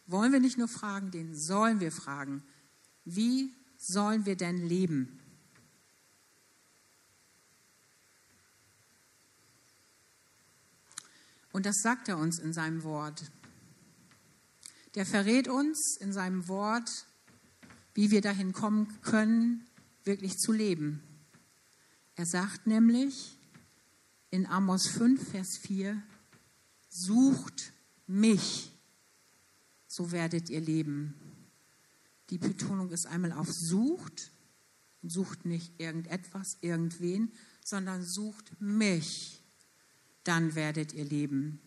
wollen 0.07 0.31
wir 0.31 0.39
nicht 0.39 0.57
nur 0.57 0.67
fragen, 0.67 1.11
den 1.11 1.35
sollen 1.35 1.79
wir 1.79 1.91
fragen. 1.91 2.43
Wie 3.05 3.53
sollen 3.77 4.25
wir 4.25 4.35
denn 4.35 4.67
leben? 4.67 5.19
Und 11.57 11.65
das 11.65 11.81
sagt 11.81 12.07
er 12.07 12.19
uns 12.19 12.37
in 12.37 12.53
seinem 12.53 12.83
Wort. 12.83 13.31
Der 14.93 15.07
verrät 15.07 15.47
uns 15.47 15.97
in 15.99 16.13
seinem 16.13 16.47
Wort, 16.47 17.07
wie 17.95 18.11
wir 18.11 18.21
dahin 18.21 18.53
kommen 18.53 19.01
können, 19.01 19.65
wirklich 20.03 20.37
zu 20.37 20.51
leben. 20.51 21.01
Er 22.13 22.27
sagt 22.27 22.67
nämlich 22.67 23.39
in 24.29 24.45
Amos 24.45 24.85
5, 24.85 25.31
Vers 25.31 25.57
4, 25.57 25.99
sucht 26.89 27.73
mich, 28.05 28.71
so 29.87 30.11
werdet 30.11 30.51
ihr 30.51 30.61
leben. 30.61 31.15
Die 32.29 32.37
Betonung 32.37 32.91
ist 32.91 33.07
einmal 33.07 33.31
auf 33.31 33.51
sucht, 33.51 34.29
sucht 35.01 35.43
nicht 35.45 35.79
irgendetwas, 35.79 36.57
irgendwen, 36.61 37.31
sondern 37.63 38.03
sucht 38.03 38.61
mich, 38.61 39.41
dann 40.27 40.55
werdet 40.55 40.93
ihr 40.93 41.05
leben. 41.05 41.59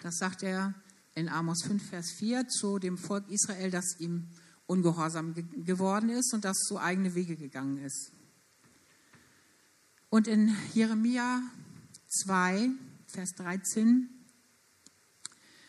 Das 0.00 0.16
sagt 0.18 0.42
er 0.42 0.74
in 1.14 1.28
Amos 1.28 1.62
5, 1.62 1.90
Vers 1.90 2.10
4 2.12 2.48
zu 2.48 2.78
dem 2.78 2.96
Volk 2.96 3.28
Israel, 3.28 3.70
das 3.70 3.98
ihm 3.98 4.28
ungehorsam 4.66 5.34
geworden 5.64 6.10
ist 6.10 6.32
und 6.32 6.44
das 6.44 6.56
so 6.68 6.78
eigene 6.78 7.14
Wege 7.14 7.36
gegangen 7.36 7.78
ist. 7.78 8.12
Und 10.08 10.26
in 10.26 10.56
Jeremia 10.74 11.42
2, 12.08 12.70
Vers 13.06 13.30
13 13.36 14.08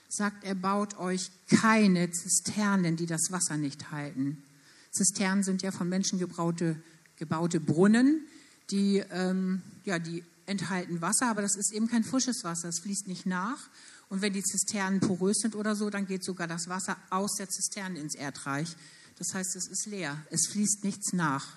sagt 0.08 0.44
er, 0.44 0.56
baut 0.56 0.98
euch 0.98 1.32
keine 1.48 2.12
Zisternen, 2.12 2.96
die 2.96 3.06
das 3.06 3.32
Wasser 3.32 3.58
nicht 3.58 3.92
halten. 3.92 4.44
Zisternen 4.92 5.44
sind 5.44 5.62
ja 5.62 5.72
von 5.72 5.88
Menschen 5.88 6.20
gebaute, 6.20 6.82
gebaute 7.16 7.60
Brunnen, 7.60 8.28
die, 8.72 9.04
ähm, 9.12 9.62
ja, 9.86 10.00
die 10.00 10.24
enthalten 10.52 11.02
Wasser, 11.02 11.28
aber 11.28 11.42
das 11.42 11.56
ist 11.56 11.72
eben 11.72 11.88
kein 11.88 12.04
frisches 12.04 12.44
Wasser, 12.44 12.70
es 12.70 12.80
fließt 12.80 13.08
nicht 13.08 13.26
nach. 13.26 13.70
Und 14.10 14.22
wenn 14.22 14.34
die 14.34 14.44
Zisternen 14.44 15.00
porös 15.00 15.38
sind 15.40 15.56
oder 15.56 15.76
so, 15.76 15.90
dann 15.90 16.06
geht 16.06 16.24
sogar 16.24 16.48
das 16.48 16.68
Wasser 16.68 16.98
aus 17.10 17.36
der 17.36 17.50
Zisterne 17.50 18.00
ins 18.00 18.14
Erdreich. 18.14 18.76
Das 19.18 19.34
heißt, 19.34 19.56
es 19.56 19.68
ist 19.68 19.86
leer, 19.86 20.18
es 20.30 20.48
fließt 20.52 20.84
nichts 20.84 21.14
nach. 21.14 21.48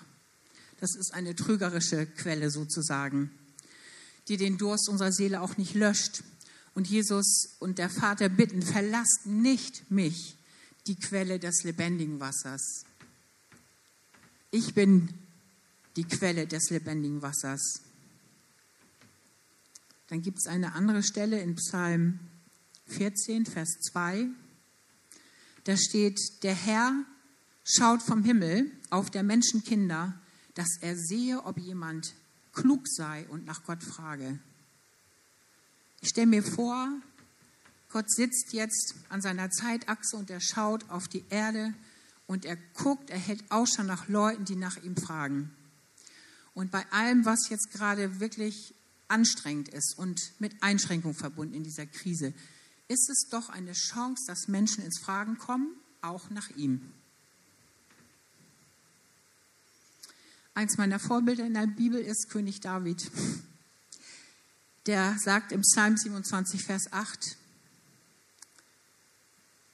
Das 0.79 0.95
ist 0.95 1.13
eine 1.13 1.35
trügerische 1.35 2.05
Quelle 2.05 2.49
sozusagen, 2.49 3.31
die 4.27 4.37
den 4.37 4.57
Durst 4.57 4.89
unserer 4.89 5.11
Seele 5.11 5.41
auch 5.41 5.57
nicht 5.57 5.73
löscht. 5.73 6.23
Und 6.73 6.87
Jesus 6.87 7.55
und 7.59 7.77
der 7.77 7.89
Vater 7.89 8.29
bitten, 8.29 8.61
verlasst 8.61 9.25
nicht 9.25 9.89
mich, 9.91 10.37
die 10.87 10.95
Quelle 10.95 11.39
des 11.39 11.63
lebendigen 11.63 12.19
Wassers. 12.19 12.85
Ich 14.51 14.73
bin 14.73 15.09
die 15.95 16.03
Quelle 16.03 16.47
des 16.47 16.69
lebendigen 16.69 17.21
Wassers. 17.21 17.81
Dann 20.07 20.21
gibt 20.21 20.39
es 20.39 20.47
eine 20.47 20.73
andere 20.73 21.03
Stelle 21.03 21.39
in 21.41 21.55
Psalm 21.55 22.19
14, 22.87 23.45
Vers 23.45 23.79
2. 23.91 24.27
Da 25.63 25.77
steht, 25.77 26.19
der 26.43 26.53
Herr 26.53 26.93
schaut 27.63 28.03
vom 28.03 28.23
Himmel 28.23 28.71
auf 28.89 29.09
der 29.09 29.23
Menschenkinder 29.23 30.13
dass 30.55 30.77
er 30.81 30.97
sehe, 30.97 31.45
ob 31.45 31.59
jemand 31.59 32.15
klug 32.53 32.87
sei 32.87 33.27
und 33.29 33.45
nach 33.45 33.63
Gott 33.65 33.83
frage. 33.83 34.39
Ich 36.01 36.09
stelle 36.09 36.27
mir 36.27 36.43
vor, 36.43 36.89
Gott 37.89 38.09
sitzt 38.09 38.53
jetzt 38.53 38.95
an 39.09 39.21
seiner 39.21 39.51
Zeitachse 39.51 40.17
und 40.17 40.29
er 40.29 40.41
schaut 40.41 40.89
auf 40.89 41.07
die 41.07 41.23
Erde 41.29 41.73
und 42.25 42.45
er 42.45 42.55
guckt, 42.73 43.09
er 43.09 43.19
hält 43.19 43.43
Ausschau 43.51 43.83
nach 43.83 44.07
Leuten, 44.07 44.45
die 44.45 44.55
nach 44.55 44.77
ihm 44.77 44.95
fragen. 44.97 45.53
Und 46.53 46.71
bei 46.71 46.85
allem, 46.91 47.25
was 47.25 47.49
jetzt 47.49 47.71
gerade 47.71 48.19
wirklich 48.19 48.73
anstrengend 49.07 49.69
ist 49.69 49.97
und 49.97 50.33
mit 50.39 50.61
Einschränkung 50.61 51.13
verbunden 51.13 51.53
in 51.53 51.63
dieser 51.63 51.85
Krise, 51.85 52.33
ist 52.87 53.09
es 53.09 53.27
doch 53.29 53.49
eine 53.49 53.73
Chance, 53.73 54.23
dass 54.27 54.47
Menschen 54.47 54.83
ins 54.83 54.99
Fragen 54.99 55.37
kommen, 55.37 55.75
auch 56.01 56.29
nach 56.29 56.49
ihm. 56.51 56.81
Eins 60.53 60.77
meiner 60.77 60.99
Vorbilder 60.99 61.45
in 61.45 61.53
der 61.53 61.67
Bibel 61.67 61.99
ist 61.99 62.29
König 62.29 62.61
David. 62.61 63.11
Der 64.85 65.17
sagt 65.19 65.51
im 65.51 65.61
Psalm 65.61 65.97
27, 65.97 66.63
Vers 66.63 66.93
8, 66.93 67.37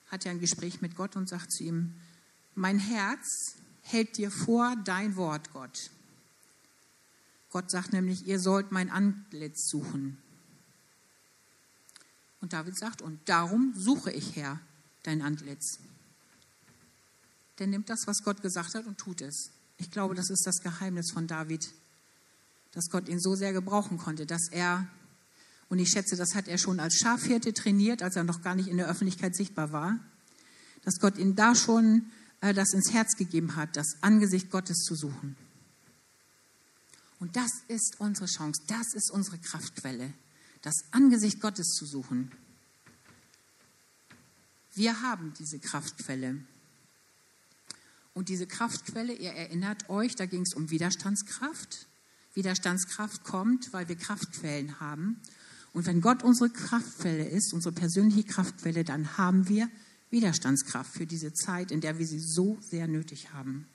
hat 0.08 0.26
er 0.26 0.32
ein 0.32 0.40
Gespräch 0.40 0.82
mit 0.82 0.96
Gott 0.96 1.16
und 1.16 1.30
sagt 1.30 1.52
zu 1.52 1.64
ihm, 1.64 1.94
mein 2.56 2.80
Herz 2.80 3.56
hält 3.82 4.18
dir 4.18 4.32
vor 4.32 4.76
dein 4.84 5.16
Wort, 5.16 5.52
Gott. 5.54 5.92
Gott 7.52 7.70
sagt 7.70 7.92
nämlich, 7.92 8.26
ihr 8.26 8.40
sollt 8.40 8.72
mein 8.72 8.90
Antlitz 8.90 9.70
suchen. 9.70 10.18
Und 12.40 12.54
David 12.54 12.78
sagt, 12.78 13.02
und 13.02 13.20
darum 13.28 13.74
suche 13.76 14.12
ich, 14.12 14.36
Herr, 14.36 14.60
dein 15.04 15.22
Antlitz. 15.22 15.80
Der 17.60 17.68
nimmt 17.68 17.90
das, 17.90 18.08
was 18.08 18.24
Gott 18.24 18.42
gesagt 18.42 18.74
hat, 18.74 18.88
und 18.88 18.98
tut 18.98 19.22
es. 19.22 19.52
Ich 19.78 19.92
glaube, 19.92 20.16
das 20.16 20.30
ist 20.30 20.48
das 20.48 20.62
Geheimnis 20.62 21.12
von 21.12 21.28
David, 21.28 21.70
dass 22.72 22.90
Gott 22.90 23.10
ihn 23.10 23.20
so 23.20 23.36
sehr 23.36 23.52
gebrauchen 23.52 23.98
konnte, 23.98 24.26
dass 24.26 24.48
er, 24.50 24.88
und 25.70 25.78
ich 25.80 25.90
schätze, 25.90 26.16
das 26.16 26.34
hat 26.34 26.48
er 26.48 26.58
schon 26.58 26.80
als 26.80 26.96
Schafhirte 26.96 27.54
trainiert, 27.54 28.02
als 28.02 28.16
er 28.16 28.24
noch 28.24 28.42
gar 28.42 28.56
nicht 28.56 28.70
in 28.70 28.78
der 28.78 28.88
Öffentlichkeit 28.88 29.36
sichtbar 29.36 29.72
war, 29.72 30.00
dass 30.84 31.00
Gott 31.00 31.18
ihm 31.18 31.36
da 31.36 31.54
schon 31.54 32.10
äh, 32.40 32.54
das 32.54 32.74
ins 32.74 32.94
Herz 32.94 33.18
gegeben 33.18 33.56
hat, 33.58 33.76
das 33.76 33.98
Angesicht 34.02 34.50
Gottes 34.50 34.78
zu 34.78 34.96
suchen. 34.96 35.36
Und 37.22 37.36
das 37.36 37.52
ist 37.68 38.00
unsere 38.00 38.26
Chance, 38.26 38.64
das 38.66 38.96
ist 38.96 39.12
unsere 39.12 39.38
Kraftquelle, 39.38 40.12
das 40.64 40.74
Angesicht 40.90 41.40
Gottes 41.40 41.68
zu 41.68 41.86
suchen. 41.86 42.32
Wir 44.74 45.04
haben 45.04 45.32
diese 45.38 45.60
Kraftquelle. 45.60 46.44
Und 48.16 48.30
diese 48.30 48.48
Kraftquelle, 48.48 49.14
ihr 49.14 49.34
erinnert 49.34 49.88
euch, 49.88 50.16
da 50.16 50.26
ging 50.26 50.42
es 50.42 50.56
um 50.56 50.72
Widerstandskraft. 50.72 51.88
Widerstandskraft 52.34 53.24
kommt, 53.24 53.72
weil 53.72 53.88
wir 53.88 53.98
Kraftquellen 53.98 54.80
haben. 54.80 55.22
Und 55.74 55.86
wenn 55.86 56.02
Gott 56.02 56.24
unsere 56.24 56.50
Kraftquelle 56.50 57.30
ist, 57.30 57.54
unsere 57.54 57.76
persönliche 57.76 58.24
Kraftquelle, 58.24 58.84
dann 58.84 59.20
haben 59.20 59.48
wir 59.48 59.70
Widerstandskraft 60.10 60.92
für 60.92 61.06
diese 61.06 61.34
Zeit, 61.34 61.70
in 61.70 61.82
der 61.82 62.00
wir 62.00 62.08
sie 62.08 62.20
so 62.20 62.58
sehr 62.62 62.88
nötig 62.88 63.32
haben. 63.32 63.68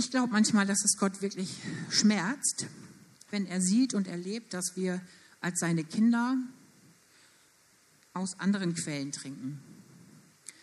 Ich 0.00 0.10
glaube 0.10 0.32
manchmal, 0.32 0.66
dass 0.66 0.84
es 0.84 0.96
Gott 0.98 1.22
wirklich 1.22 1.54
schmerzt, 1.88 2.66
wenn 3.30 3.46
er 3.46 3.60
sieht 3.60 3.94
und 3.94 4.08
erlebt, 4.08 4.52
dass 4.54 4.74
wir 4.74 5.00
als 5.40 5.60
seine 5.60 5.84
Kinder 5.84 6.36
aus 8.12 8.40
anderen 8.40 8.74
Quellen 8.74 9.12
trinken 9.12 9.60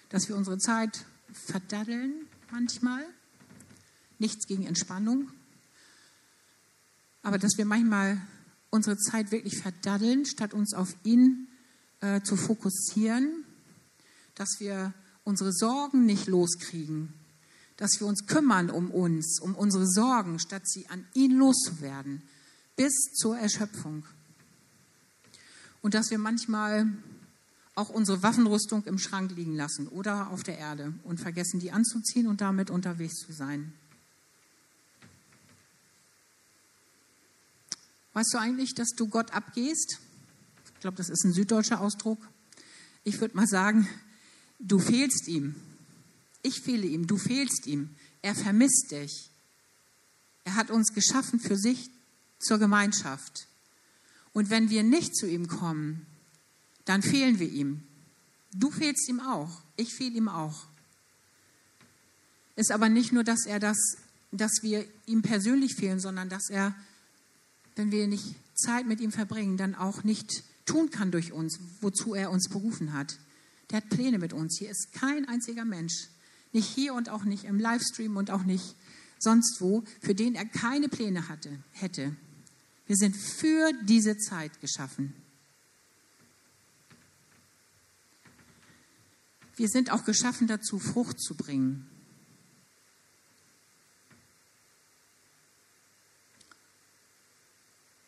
dass 0.10 0.30
wir 0.30 0.36
unsere 0.36 0.58
Zeit 0.58 1.06
verdaddeln 1.32 2.14
manchmal. 2.52 3.06
Nichts 4.20 4.48
gegen 4.48 4.66
Entspannung. 4.66 5.30
Aber 7.22 7.38
dass 7.38 7.58
wir 7.58 7.66
manchmal 7.66 8.22
unsere 8.70 8.98
Zeit 8.98 9.32
wirklich 9.32 9.62
verdaddeln, 9.62 10.26
statt 10.26 10.54
uns 10.54 10.74
auf 10.74 10.96
ihn 11.04 11.48
äh, 12.00 12.22
zu 12.22 12.36
fokussieren. 12.36 13.44
Dass 14.36 14.60
wir 14.60 14.94
unsere 15.24 15.52
Sorgen 15.52 16.06
nicht 16.06 16.28
loskriegen, 16.28 17.14
dass 17.78 18.00
wir 18.00 18.08
uns 18.08 18.26
kümmern 18.26 18.70
um 18.70 18.92
uns, 18.92 19.40
um 19.40 19.56
unsere 19.56 19.88
Sorgen, 19.88 20.40
statt 20.40 20.68
sie 20.68 20.88
an 20.88 21.06
ihn 21.14 21.32
loszuwerden, 21.38 22.22
bis 22.76 22.94
zur 23.14 23.38
Erschöpfung. 23.38 24.04
Und 25.82 25.94
dass 25.94 26.10
wir 26.10 26.18
manchmal 26.18 26.88
auch 27.76 27.90
unsere 27.90 28.24
Waffenrüstung 28.24 28.84
im 28.86 28.98
Schrank 28.98 29.32
liegen 29.36 29.56
lassen 29.56 29.88
oder 29.88 30.32
auf 30.32 30.42
der 30.42 30.58
Erde 30.58 30.94
und 31.04 31.20
vergessen, 31.20 31.60
die 31.60 31.72
anzuziehen 31.72 32.28
und 32.28 32.42
damit 32.42 32.72
unterwegs 32.72 33.20
zu 33.20 33.32
sein. 33.32 33.72
Weißt 38.14 38.34
du 38.34 38.40
eigentlich, 38.40 38.74
dass 38.74 38.90
du 38.96 39.08
Gott 39.08 39.32
abgehst? 39.32 40.00
Ich 40.74 40.80
glaube, 40.80 40.98
das 40.98 41.10
ist 41.10 41.24
ein 41.24 41.34
süddeutscher 41.34 41.80
Ausdruck. 41.80 42.18
Ich 43.04 43.22
würde 43.22 43.36
mal 43.36 43.46
sagen, 43.46 43.88
du 44.58 44.80
fehlst 44.80 45.28
ihm. 45.28 45.56
Ich 46.44 46.62
fehle 46.62 46.88
ihm, 46.88 47.08
du 47.08 47.18
fehlst 47.18 47.68
ihm. 47.68 47.96
Er 48.22 48.36
vermisst 48.36 48.92
dich. 48.92 49.30
Er 50.44 50.56
hat 50.56 50.70
uns 50.72 50.94
geschaffen 50.94 51.40
für 51.40 51.58
sich 51.58 51.90
zur 52.40 52.58
Gemeinschaft. 52.58 53.48
Und 54.34 54.50
wenn 54.50 54.70
wir 54.70 54.84
nicht 54.84 55.16
zu 55.16 55.28
ihm 55.28 55.48
kommen, 55.48 56.06
dann 56.86 57.02
fehlen 57.02 57.40
wir 57.40 57.50
ihm. 57.50 57.84
Du 58.54 58.72
fehlst 58.72 59.10
ihm 59.10 59.20
auch. 59.20 59.62
Ich 59.76 59.94
fehle 59.94 60.16
ihm 60.16 60.30
auch. 60.30 60.68
Ist 62.56 62.72
aber 62.72 62.90
nicht 62.90 63.12
nur, 63.12 63.24
dass 63.24 63.46
er 63.46 63.60
das, 63.60 63.78
dass 64.32 64.52
wir 64.62 64.86
ihm 65.06 65.22
persönlich 65.22 65.76
fehlen, 65.76 66.00
sondern 66.00 66.30
dass 66.30 66.50
er 66.50 66.76
wenn 67.78 67.92
wir 67.92 68.08
nicht 68.08 68.36
Zeit 68.56 68.88
mit 68.88 69.00
ihm 69.00 69.12
verbringen, 69.12 69.56
dann 69.56 69.76
auch 69.76 70.04
nicht 70.04 70.44
tun 70.66 70.90
kann 70.90 71.12
durch 71.12 71.32
uns, 71.32 71.60
wozu 71.80 72.16
er 72.16 72.32
uns 72.32 72.50
berufen 72.50 72.94
hat. 72.94 73.18
Der 73.70 73.78
hat 73.78 73.90
Pläne 73.90 74.18
mit 74.18 74.34
uns. 74.34 74.58
Hier 74.58 74.70
ist 74.70 74.92
kein 74.94 75.28
einziger 75.28 75.64
Mensch, 75.64 76.10
nicht 76.58 76.68
hier 76.68 76.96
und 76.96 77.10
auch 77.10 77.24
nicht 77.24 77.44
im 77.44 77.60
Livestream 77.60 78.18
und 78.18 78.32
auch 78.32 78.44
nicht 78.44 78.76
sonst 79.20 79.62
wo, 79.62 79.84
für 80.02 80.16
den 80.16 80.34
er 80.34 80.46
keine 80.46 80.90
Pläne 80.90 81.30
hatte, 81.30 81.60
hätte. 81.72 82.16
Wir 82.88 82.96
sind 82.96 83.16
für 83.16 83.72
diese 83.84 84.18
Zeit 84.18 84.60
geschaffen. 84.60 85.14
Wir 89.56 89.68
sind 89.68 89.92
auch 89.92 90.04
geschaffen 90.04 90.48
dazu, 90.48 90.80
Frucht 90.80 91.22
zu 91.22 91.36
bringen. 91.36 91.88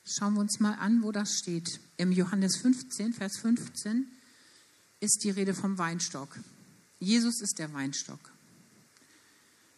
Schauen 0.05 0.33
wir 0.33 0.41
uns 0.41 0.59
mal 0.59 0.73
an, 0.73 1.03
wo 1.03 1.11
das 1.11 1.35
steht. 1.37 1.79
Im 1.97 2.11
Johannes 2.11 2.57
15, 2.57 3.13
Vers 3.13 3.37
15 3.37 4.07
ist 5.01 5.23
die 5.23 5.29
Rede 5.29 5.53
vom 5.53 5.77
Weinstock. 5.77 6.39
Jesus 6.99 7.41
ist 7.41 7.59
der 7.59 7.71
Weinstock. 7.73 8.19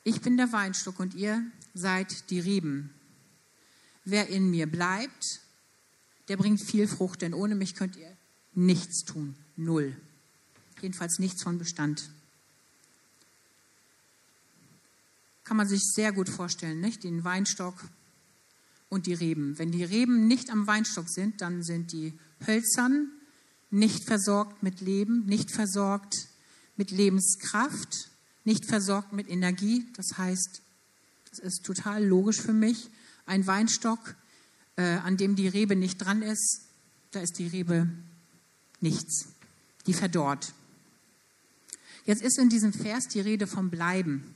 Ich 0.03 0.21
bin 0.21 0.37
der 0.37 0.51
Weinstock 0.51 0.99
und 0.99 1.13
ihr 1.13 1.43
seid 1.73 2.29
die 2.29 2.39
Reben. 2.39 2.89
Wer 4.03 4.27
in 4.29 4.49
mir 4.49 4.65
bleibt, 4.65 5.41
der 6.27 6.37
bringt 6.37 6.61
viel 6.61 6.87
Frucht, 6.87 7.21
denn 7.21 7.33
ohne 7.33 7.55
mich 7.55 7.75
könnt 7.75 7.95
ihr 7.95 8.15
nichts 8.53 9.03
tun. 9.03 9.35
Null. 9.55 9.95
Jedenfalls 10.81 11.19
nichts 11.19 11.43
von 11.43 11.59
Bestand. 11.59 12.09
Kann 15.43 15.57
man 15.57 15.67
sich 15.67 15.81
sehr 15.83 16.11
gut 16.11 16.29
vorstellen, 16.29 16.79
nicht? 16.79 17.03
Den 17.03 17.23
Weinstock 17.23 17.75
und 18.89 19.05
die 19.05 19.13
Reben. 19.13 19.57
Wenn 19.59 19.71
die 19.71 19.83
Reben 19.83 20.27
nicht 20.27 20.49
am 20.49 20.67
Weinstock 20.67 21.09
sind, 21.09 21.41
dann 21.41 21.63
sind 21.63 21.91
die 21.91 22.17
hölzern, 22.45 23.11
nicht 23.69 24.05
versorgt 24.05 24.63
mit 24.63 24.81
Leben, 24.81 25.25
nicht 25.25 25.51
versorgt 25.51 26.27
mit 26.75 26.91
Lebenskraft, 26.91 28.10
nicht 28.43 28.65
versorgt 28.65 29.13
mit 29.13 29.29
Energie. 29.29 29.85
Das 29.95 30.17
heißt, 30.17 30.61
das 31.29 31.39
ist 31.39 31.63
total 31.63 32.05
logisch 32.05 32.41
für 32.41 32.53
mich. 32.53 32.89
Ein 33.25 33.47
Weinstock, 33.47 34.15
äh, 34.75 34.83
an 34.83 35.17
dem 35.17 35.35
die 35.35 35.47
Rebe 35.47 35.75
nicht 35.75 35.97
dran 35.97 36.21
ist, 36.21 36.61
da 37.11 37.21
ist 37.21 37.37
die 37.39 37.47
Rebe 37.47 37.89
nichts. 38.79 39.27
Die 39.87 39.93
verdorrt. 39.93 40.53
Jetzt 42.05 42.21
ist 42.21 42.37
in 42.37 42.49
diesem 42.49 42.73
Vers 42.73 43.07
die 43.07 43.19
Rede 43.19 43.47
vom 43.47 43.69
Bleiben. 43.69 44.35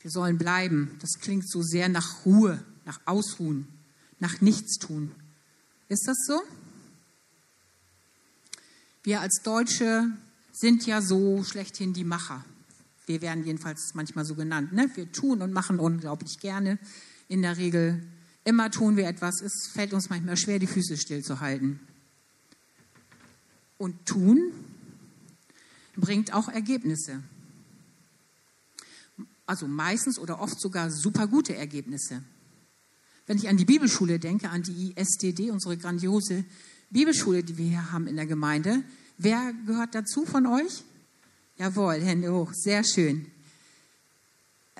Wir 0.00 0.10
sollen 0.10 0.38
bleiben. 0.38 0.96
Das 1.00 1.20
klingt 1.20 1.48
so 1.48 1.62
sehr 1.62 1.88
nach 1.88 2.24
Ruhe, 2.24 2.62
nach 2.84 3.00
Ausruhen, 3.04 3.68
nach 4.18 4.40
Nichtstun. 4.40 5.12
Ist 5.88 6.06
das 6.06 6.16
so? 6.26 6.40
Wir 9.02 9.20
als 9.20 9.40
Deutsche 9.42 10.10
sind 10.60 10.86
ja 10.86 11.00
so 11.00 11.42
schlechthin 11.42 11.94
die 11.94 12.04
Macher. 12.04 12.44
Wir 13.06 13.22
werden 13.22 13.44
jedenfalls 13.44 13.94
manchmal 13.94 14.26
so 14.26 14.34
genannt. 14.34 14.72
Ne? 14.74 14.90
Wir 14.94 15.10
tun 15.10 15.40
und 15.40 15.52
machen 15.52 15.78
unglaublich 15.78 16.38
gerne. 16.38 16.78
In 17.28 17.40
der 17.40 17.56
Regel 17.56 18.06
immer 18.44 18.70
tun 18.70 18.96
wir 18.96 19.08
etwas. 19.08 19.40
Es 19.40 19.70
fällt 19.72 19.94
uns 19.94 20.10
manchmal 20.10 20.36
schwer, 20.36 20.58
die 20.58 20.66
Füße 20.66 20.98
stillzuhalten. 20.98 21.80
Und 23.78 24.04
tun 24.04 24.52
bringt 25.96 26.34
auch 26.34 26.48
Ergebnisse. 26.48 27.22
Also 29.46 29.66
meistens 29.66 30.18
oder 30.18 30.40
oft 30.40 30.60
sogar 30.60 30.90
super 30.90 31.26
gute 31.26 31.56
Ergebnisse. 31.56 32.22
Wenn 33.26 33.38
ich 33.38 33.48
an 33.48 33.56
die 33.56 33.64
Bibelschule 33.64 34.18
denke, 34.18 34.50
an 34.50 34.62
die 34.62 34.92
ISDD, 34.94 35.50
unsere 35.50 35.78
grandiose 35.78 36.44
Bibelschule, 36.90 37.42
die 37.42 37.56
wir 37.56 37.66
hier 37.66 37.92
haben 37.92 38.06
in 38.06 38.16
der 38.16 38.26
Gemeinde, 38.26 38.84
wer 39.22 39.52
gehört 39.66 39.94
dazu 39.94 40.24
von 40.24 40.46
euch? 40.46 40.82
Jawohl, 41.56 42.00
Hände 42.00 42.32
hoch, 42.32 42.52
sehr 42.54 42.84
schön. 42.84 43.26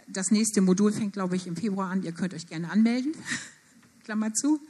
Das 0.08 0.30
nächste 0.30 0.60
Modul 0.60 0.92
fängt, 0.92 1.12
glaube 1.12 1.36
ich, 1.36 1.46
im 1.46 1.56
Februar 1.56 1.90
an. 1.90 2.02
Ihr 2.02 2.12
könnt 2.12 2.34
euch 2.34 2.46
gerne 2.46 2.70
anmelden. 2.70 3.14
Klammer 4.04 4.32
zu. 4.32 4.60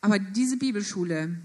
Aber 0.00 0.18
diese 0.18 0.56
Bibelschule, 0.56 1.36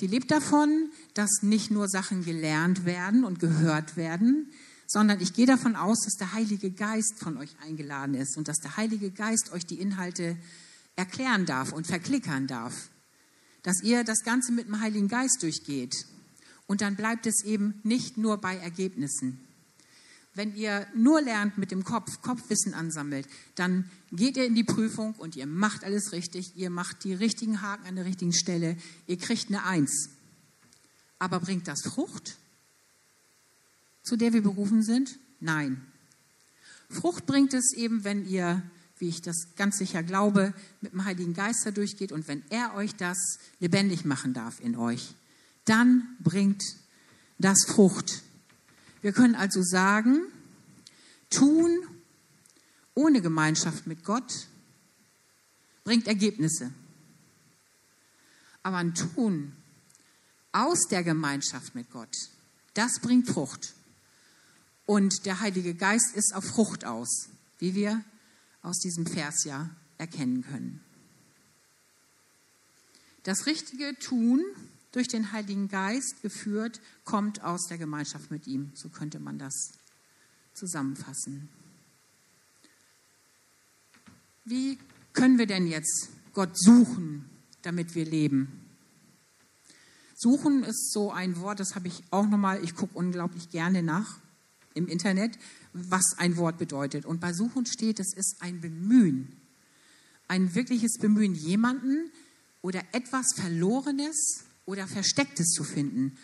die 0.00 0.06
lebt 0.06 0.30
davon, 0.30 0.90
dass 1.14 1.42
nicht 1.42 1.70
nur 1.70 1.88
Sachen 1.88 2.24
gelernt 2.24 2.84
werden 2.84 3.24
und 3.24 3.40
gehört 3.40 3.96
werden, 3.96 4.50
sondern 4.86 5.20
ich 5.20 5.32
gehe 5.32 5.46
davon 5.46 5.74
aus, 5.74 6.04
dass 6.04 6.14
der 6.14 6.34
Heilige 6.34 6.70
Geist 6.70 7.18
von 7.18 7.38
euch 7.38 7.56
eingeladen 7.64 8.14
ist 8.14 8.36
und 8.36 8.46
dass 8.46 8.58
der 8.58 8.76
Heilige 8.76 9.10
Geist 9.10 9.52
euch 9.52 9.64
die 9.64 9.80
Inhalte 9.80 10.36
erklären 10.96 11.46
darf 11.46 11.72
und 11.72 11.86
verklickern 11.86 12.46
darf. 12.46 12.90
Dass 13.62 13.82
ihr 13.82 14.04
das 14.04 14.22
Ganze 14.22 14.52
mit 14.52 14.66
dem 14.66 14.80
Heiligen 14.80 15.08
Geist 15.08 15.42
durchgeht. 15.42 16.04
Und 16.66 16.80
dann 16.80 16.96
bleibt 16.96 17.26
es 17.26 17.44
eben 17.44 17.80
nicht 17.82 18.16
nur 18.16 18.38
bei 18.38 18.56
Ergebnissen. 18.56 19.40
Wenn 20.34 20.54
ihr 20.54 20.86
nur 20.94 21.20
lernt 21.20 21.58
mit 21.58 21.70
dem 21.70 21.84
Kopf, 21.84 22.22
Kopfwissen 22.22 22.72
ansammelt, 22.72 23.28
dann 23.54 23.90
geht 24.12 24.36
ihr 24.36 24.46
in 24.46 24.54
die 24.54 24.64
Prüfung 24.64 25.14
und 25.14 25.36
ihr 25.36 25.46
macht 25.46 25.84
alles 25.84 26.12
richtig, 26.12 26.56
ihr 26.56 26.70
macht 26.70 27.04
die 27.04 27.12
richtigen 27.12 27.60
Haken 27.60 27.86
an 27.86 27.96
der 27.96 28.06
richtigen 28.06 28.32
Stelle, 28.32 28.78
ihr 29.06 29.18
kriegt 29.18 29.48
eine 29.48 29.64
Eins. 29.64 30.08
Aber 31.18 31.38
bringt 31.40 31.68
das 31.68 31.82
Frucht? 31.82 32.38
zu 34.02 34.16
der 34.16 34.32
wir 34.32 34.42
berufen 34.42 34.82
sind? 34.82 35.18
Nein. 35.40 35.80
Frucht 36.90 37.26
bringt 37.26 37.54
es 37.54 37.72
eben, 37.74 38.04
wenn 38.04 38.28
ihr, 38.28 38.62
wie 38.98 39.08
ich 39.08 39.22
das 39.22 39.54
ganz 39.56 39.78
sicher 39.78 40.02
glaube, 40.02 40.52
mit 40.80 40.92
dem 40.92 41.04
Heiligen 41.04 41.34
Geist 41.34 41.66
durchgeht 41.74 42.12
und 42.12 42.28
wenn 42.28 42.42
er 42.50 42.74
euch 42.74 42.94
das 42.94 43.38
lebendig 43.60 44.04
machen 44.04 44.34
darf 44.34 44.60
in 44.60 44.76
euch. 44.76 45.14
Dann 45.64 46.16
bringt 46.20 46.62
das 47.38 47.64
Frucht. 47.66 48.22
Wir 49.00 49.12
können 49.12 49.34
also 49.34 49.62
sagen, 49.62 50.22
tun 51.30 51.78
ohne 52.94 53.22
Gemeinschaft 53.22 53.86
mit 53.86 54.04
Gott 54.04 54.48
bringt 55.84 56.06
Ergebnisse. 56.06 56.72
Aber 58.62 58.76
ein 58.76 58.94
Tun 58.94 59.52
aus 60.52 60.86
der 60.88 61.02
Gemeinschaft 61.02 61.74
mit 61.74 61.90
Gott, 61.90 62.14
das 62.74 63.00
bringt 63.00 63.28
Frucht. 63.28 63.74
Und 64.86 65.26
der 65.26 65.40
Heilige 65.40 65.74
Geist 65.74 66.14
ist 66.14 66.34
auf 66.34 66.44
Frucht 66.44 66.84
aus, 66.84 67.28
wie 67.58 67.74
wir 67.74 68.04
aus 68.62 68.78
diesem 68.78 69.06
Vers 69.06 69.44
ja 69.44 69.70
erkennen 69.98 70.42
können. 70.42 70.80
Das 73.24 73.46
richtige 73.46 73.96
Tun 73.98 74.44
durch 74.92 75.08
den 75.08 75.32
Heiligen 75.32 75.68
Geist 75.68 76.22
geführt, 76.22 76.80
kommt 77.04 77.42
aus 77.42 77.66
der 77.68 77.78
Gemeinschaft 77.78 78.30
mit 78.30 78.46
ihm. 78.46 78.70
So 78.74 78.88
könnte 78.88 79.18
man 79.18 79.38
das 79.38 79.72
zusammenfassen. 80.54 81.48
Wie 84.44 84.78
können 85.12 85.38
wir 85.38 85.46
denn 85.46 85.66
jetzt 85.66 86.10
Gott 86.32 86.58
suchen, 86.58 87.28
damit 87.62 87.94
wir 87.94 88.04
leben? 88.04 88.60
Suchen 90.14 90.62
ist 90.62 90.92
so 90.92 91.10
ein 91.10 91.38
Wort, 91.40 91.58
das 91.58 91.74
habe 91.74 91.88
ich 91.88 92.02
auch 92.10 92.26
nochmal, 92.26 92.62
ich 92.62 92.76
gucke 92.76 92.96
unglaublich 92.96 93.50
gerne 93.50 93.82
nach 93.82 94.18
im 94.74 94.88
Internet, 94.88 95.38
was 95.72 96.16
ein 96.18 96.36
Wort 96.36 96.58
bedeutet. 96.58 97.04
Und 97.06 97.20
bei 97.20 97.32
Suchen 97.32 97.66
steht, 97.66 97.98
es 97.98 98.14
ist 98.14 98.36
ein 98.40 98.60
Bemühen. 98.60 99.36
Ein 100.28 100.54
wirkliches 100.54 100.98
Bemühen, 100.98 101.34
jemanden 101.34 102.10
oder 102.62 102.82
etwas 102.92 103.26
Verlorenes 103.34 104.44
oder 104.64 104.86
Verstecktes 104.86 105.50
zu 105.50 105.64
finden. 105.64 106.16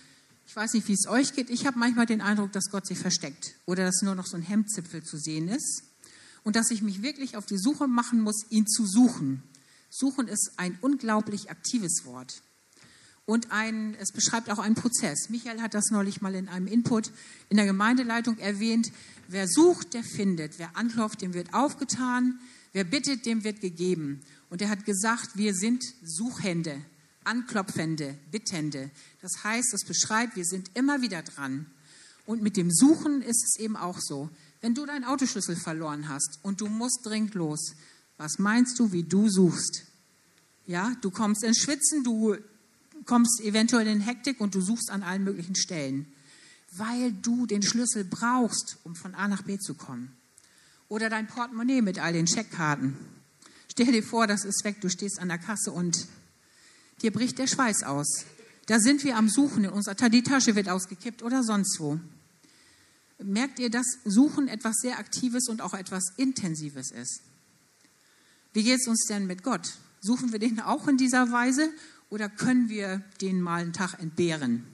Ich 0.46 0.56
weiß 0.56 0.72
nicht, 0.72 0.88
wie 0.88 0.94
es 0.94 1.06
euch 1.06 1.34
geht. 1.34 1.50
Ich 1.50 1.66
habe 1.66 1.78
manchmal 1.78 2.06
den 2.06 2.20
Eindruck, 2.20 2.52
dass 2.52 2.70
Gott 2.70 2.86
sich 2.86 2.98
versteckt 2.98 3.54
oder 3.66 3.84
dass 3.84 4.02
nur 4.02 4.14
noch 4.14 4.26
so 4.26 4.36
ein 4.36 4.42
Hemdzipfel 4.42 5.02
zu 5.02 5.18
sehen 5.18 5.48
ist 5.48 5.82
und 6.42 6.56
dass 6.56 6.70
ich 6.70 6.82
mich 6.82 7.02
wirklich 7.02 7.36
auf 7.36 7.46
die 7.46 7.58
Suche 7.58 7.86
machen 7.86 8.20
muss, 8.22 8.46
ihn 8.50 8.66
zu 8.66 8.86
suchen. 8.86 9.42
Suchen 9.90 10.28
ist 10.28 10.52
ein 10.56 10.78
unglaublich 10.80 11.50
aktives 11.50 12.04
Wort. 12.04 12.42
Und 13.26 13.52
ein, 13.52 13.94
es 14.00 14.10
beschreibt 14.12 14.48
auch 14.48 14.58
einen 14.58 14.74
Prozess. 14.74 15.28
Michael 15.28 15.60
hat 15.60 15.74
das 15.74 15.90
neulich 15.90 16.22
mal 16.22 16.34
in 16.34 16.48
einem 16.48 16.66
Input 16.66 17.12
in 17.50 17.58
der 17.58 17.66
Gemeindeleitung 17.66 18.38
erwähnt. 18.38 18.90
Wer 19.28 19.46
sucht, 19.46 19.92
der 19.92 20.02
findet. 20.02 20.58
Wer 20.58 20.74
anklopft, 20.78 21.20
dem 21.20 21.34
wird 21.34 21.52
aufgetan. 21.52 22.40
Wer 22.72 22.84
bittet, 22.84 23.26
dem 23.26 23.44
wird 23.44 23.60
gegeben. 23.60 24.20
Und 24.48 24.62
er 24.62 24.70
hat 24.70 24.86
gesagt, 24.86 25.36
wir 25.36 25.54
sind 25.54 25.84
Suchhände, 26.02 26.80
Anklopfende, 27.28 28.16
Bittende. 28.30 28.90
Das 29.20 29.44
heißt, 29.44 29.74
es 29.74 29.84
beschreibt, 29.84 30.34
wir 30.34 30.46
sind 30.46 30.70
immer 30.72 31.02
wieder 31.02 31.22
dran. 31.22 31.66
Und 32.24 32.42
mit 32.42 32.56
dem 32.56 32.70
Suchen 32.70 33.20
ist 33.20 33.44
es 33.44 33.60
eben 33.60 33.76
auch 33.76 33.98
so. 34.00 34.30
Wenn 34.62 34.74
du 34.74 34.86
deinen 34.86 35.04
Autoschlüssel 35.04 35.54
verloren 35.54 36.08
hast 36.08 36.38
und 36.42 36.62
du 36.62 36.68
musst 36.68 37.00
dringend 37.04 37.34
los, 37.34 37.74
was 38.16 38.38
meinst 38.38 38.78
du, 38.78 38.92
wie 38.92 39.04
du 39.04 39.28
suchst? 39.28 39.84
Ja, 40.66 40.96
du 41.02 41.10
kommst 41.10 41.44
ins 41.44 41.58
Schwitzen, 41.58 42.02
du 42.02 42.36
kommst 43.04 43.40
eventuell 43.42 43.86
in 43.86 44.00
Hektik 44.00 44.40
und 44.40 44.54
du 44.54 44.62
suchst 44.62 44.90
an 44.90 45.02
allen 45.02 45.22
möglichen 45.22 45.54
Stellen, 45.54 46.10
weil 46.72 47.12
du 47.12 47.46
den 47.46 47.62
Schlüssel 47.62 48.04
brauchst, 48.04 48.78
um 48.84 48.96
von 48.96 49.14
A 49.14 49.28
nach 49.28 49.42
B 49.42 49.58
zu 49.58 49.74
kommen. 49.74 50.16
Oder 50.88 51.10
dein 51.10 51.26
Portemonnaie 51.26 51.82
mit 51.82 51.98
all 51.98 52.14
den 52.14 52.26
Scheckkarten. 52.26 52.96
Stell 53.70 53.92
dir 53.92 54.02
vor, 54.02 54.26
das 54.26 54.44
ist 54.44 54.64
weg, 54.64 54.80
du 54.80 54.88
stehst 54.88 55.20
an 55.20 55.28
der 55.28 55.38
Kasse 55.38 55.70
und 55.70 56.08
dir 57.02 57.12
bricht 57.12 57.38
der 57.38 57.46
Schweiß 57.46 57.82
aus. 57.84 58.24
Da 58.66 58.78
sind 58.78 59.04
wir 59.04 59.16
am 59.16 59.28
Suchen 59.28 59.64
in 59.64 59.70
unserer 59.70 60.10
die 60.10 60.22
Tasche 60.22 60.54
wird 60.54 60.68
ausgekippt 60.68 61.22
oder 61.22 61.42
sonst 61.42 61.80
wo. 61.80 61.98
Merkt 63.18 63.58
ihr, 63.58 63.70
dass 63.70 63.98
Suchen 64.04 64.46
etwas 64.46 64.76
sehr 64.80 64.98
Aktives 64.98 65.48
und 65.48 65.60
auch 65.60 65.74
etwas 65.74 66.12
Intensives 66.16 66.90
ist? 66.90 67.22
Wie 68.52 68.62
geht 68.62 68.80
es 68.80 68.86
uns 68.86 69.06
denn 69.06 69.26
mit 69.26 69.42
Gott? 69.42 69.74
Suchen 70.00 70.32
wir 70.32 70.38
den 70.38 70.60
auch 70.60 70.86
in 70.86 70.96
dieser 70.96 71.32
Weise 71.32 71.72
oder 72.10 72.28
können 72.28 72.68
wir 72.68 73.02
den 73.20 73.40
mal 73.40 73.62
einen 73.62 73.72
Tag 73.72 74.00
entbehren? 74.00 74.66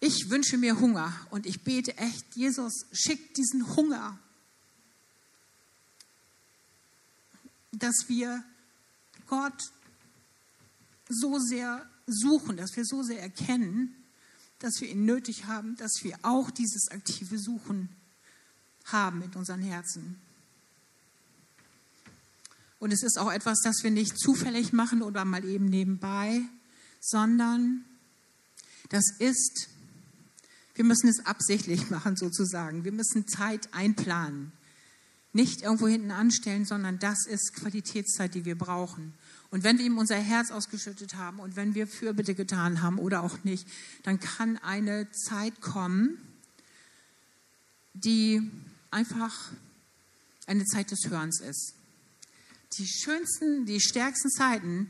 Ich 0.00 0.30
wünsche 0.30 0.58
mir 0.58 0.80
Hunger 0.80 1.12
und 1.30 1.46
ich 1.46 1.62
bete 1.62 1.96
echt, 1.96 2.36
Jesus, 2.36 2.86
schick 2.92 3.34
diesen 3.34 3.74
Hunger, 3.74 4.18
dass 7.72 8.08
wir 8.08 8.44
Gott 9.26 9.72
so 11.08 11.38
sehr 11.38 11.88
suchen, 12.06 12.56
dass 12.56 12.76
wir 12.76 12.84
so 12.84 13.02
sehr 13.02 13.20
erkennen, 13.20 13.94
dass 14.58 14.80
wir 14.80 14.88
ihn 14.88 15.04
nötig 15.04 15.46
haben, 15.46 15.76
dass 15.76 16.02
wir 16.02 16.18
auch 16.22 16.50
dieses 16.50 16.88
aktive 16.90 17.38
Suchen 17.38 17.88
haben 18.84 19.22
in 19.22 19.32
unseren 19.34 19.62
Herzen. 19.62 20.20
Und 22.78 22.92
es 22.92 23.02
ist 23.02 23.18
auch 23.18 23.32
etwas, 23.32 23.60
das 23.62 23.82
wir 23.82 23.90
nicht 23.90 24.18
zufällig 24.18 24.72
machen 24.72 25.02
oder 25.02 25.24
mal 25.24 25.44
eben 25.44 25.66
nebenbei, 25.66 26.42
sondern 27.00 27.84
das 28.90 29.04
ist, 29.18 29.68
wir 30.74 30.84
müssen 30.84 31.08
es 31.08 31.24
absichtlich 31.24 31.88
machen 31.90 32.16
sozusagen. 32.16 32.84
Wir 32.84 32.92
müssen 32.92 33.26
Zeit 33.26 33.72
einplanen. 33.72 34.52
Nicht 35.34 35.60
irgendwo 35.60 35.86
hinten 35.86 36.10
anstellen, 36.10 36.64
sondern 36.64 36.98
das 36.98 37.26
ist 37.26 37.52
Qualitätszeit, 37.54 38.34
die 38.34 38.46
wir 38.46 38.56
brauchen. 38.56 39.12
Und 39.50 39.62
wenn 39.62 39.76
wir 39.76 39.84
ihm 39.84 39.98
unser 39.98 40.16
Herz 40.16 40.50
ausgeschüttet 40.50 41.16
haben 41.16 41.38
und 41.40 41.56
wenn 41.56 41.74
wir 41.74 41.86
Fürbitte 41.86 42.34
getan 42.34 42.80
haben 42.80 42.98
oder 42.98 43.22
auch 43.22 43.44
nicht, 43.44 43.68
dann 44.02 44.18
kann 44.18 44.56
eine 44.56 45.10
Zeit 45.12 45.60
kommen, 45.60 46.16
die 47.92 48.50
einfach 48.90 49.52
eine 50.46 50.64
Zeit 50.64 50.90
des 50.90 51.10
Hörens 51.10 51.40
ist 51.42 51.74
die 52.78 52.86
schönsten, 52.86 53.66
die 53.66 53.80
stärksten 53.80 54.30
Zeiten 54.30 54.88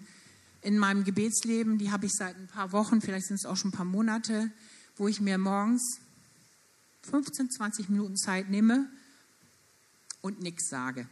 in 0.63 0.79
meinem 0.79 1.05
Gebetsleben, 1.05 1.79
die 1.79 1.91
habe 1.91 2.07
ich 2.07 2.13
seit 2.13 2.37
ein 2.37 2.47
paar 2.47 2.73
Wochen, 2.73 3.01
vielleicht 3.01 3.27
sind 3.27 3.37
es 3.37 3.45
auch 3.45 3.57
schon 3.57 3.71
ein 3.71 3.77
paar 3.77 3.85
Monate, 3.85 4.51
wo 4.97 5.09
ich 5.09 5.21
mir 5.21 5.37
morgens 5.39 5.99
15, 7.03 7.51
20 7.51 7.89
Minuten 7.91 8.17
Zeit 8.17 8.49
nehme 8.49 8.89
und 10.25 10.41
nichts 10.41 10.71
sage. 10.71 11.07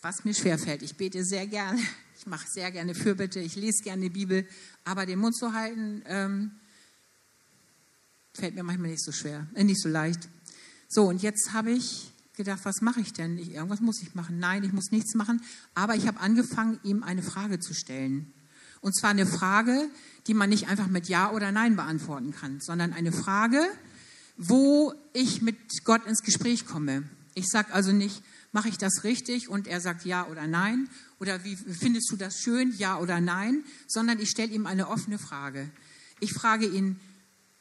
Was 0.00 0.24
mir 0.24 0.32
schwerfällt. 0.32 0.82
Ich 0.82 0.96
bete 0.96 1.22
sehr 1.24 1.46
gerne, 1.46 1.78
ich 2.18 2.26
mache 2.26 2.46
sehr 2.48 2.72
gerne 2.72 2.94
Fürbitte, 2.94 3.38
ich 3.38 3.54
lese 3.54 3.84
gerne 3.84 4.00
die 4.00 4.08
Bibel, 4.08 4.48
aber 4.84 5.04
den 5.04 5.18
Mund 5.18 5.36
zu 5.36 5.52
halten, 5.52 6.02
ähm, 6.06 6.52
fällt 8.32 8.54
mir 8.54 8.62
manchmal 8.62 8.90
nicht 8.90 9.04
so 9.04 9.12
schwer, 9.12 9.46
äh, 9.54 9.62
nicht 9.62 9.80
so 9.80 9.90
leicht. 9.90 10.26
So, 10.88 11.06
und 11.06 11.22
jetzt 11.22 11.52
habe 11.52 11.70
ich 11.70 12.10
gedacht, 12.34 12.60
was 12.64 12.80
mache 12.80 13.00
ich 13.00 13.12
denn? 13.12 13.36
Ich, 13.36 13.52
irgendwas 13.52 13.80
muss 13.80 14.00
ich 14.00 14.14
machen. 14.14 14.38
Nein, 14.38 14.64
ich 14.64 14.72
muss 14.72 14.90
nichts 14.90 15.14
machen. 15.14 15.42
Aber 15.74 15.96
ich 15.96 16.06
habe 16.06 16.20
angefangen, 16.20 16.80
ihm 16.82 17.02
eine 17.02 17.22
Frage 17.22 17.60
zu 17.60 17.74
stellen. 17.74 18.32
Und 18.80 18.96
zwar 18.96 19.10
eine 19.10 19.26
Frage, 19.26 19.88
die 20.26 20.34
man 20.34 20.48
nicht 20.48 20.68
einfach 20.68 20.88
mit 20.88 21.08
Ja 21.08 21.30
oder 21.30 21.52
Nein 21.52 21.76
beantworten 21.76 22.32
kann, 22.32 22.60
sondern 22.60 22.94
eine 22.94 23.12
Frage, 23.12 23.60
wo 24.36 24.94
ich 25.12 25.42
mit 25.42 25.56
Gott 25.84 26.06
ins 26.06 26.22
Gespräch 26.22 26.66
komme. 26.66 27.04
Ich 27.34 27.48
sage 27.48 27.72
also 27.72 27.92
nicht, 27.92 28.22
mache 28.52 28.68
ich 28.68 28.78
das 28.78 29.04
richtig? 29.04 29.48
Und 29.48 29.66
er 29.66 29.80
sagt 29.80 30.04
Ja 30.04 30.26
oder 30.26 30.46
Nein. 30.46 30.88
Oder 31.18 31.44
wie 31.44 31.56
findest 31.56 32.10
du 32.10 32.16
das 32.16 32.40
schön? 32.40 32.72
Ja 32.78 32.98
oder 32.98 33.20
Nein. 33.20 33.64
Sondern 33.88 34.20
ich 34.20 34.30
stelle 34.30 34.52
ihm 34.52 34.66
eine 34.66 34.88
offene 34.88 35.18
Frage. 35.18 35.68
Ich 36.20 36.32
frage 36.32 36.66
ihn, 36.66 37.00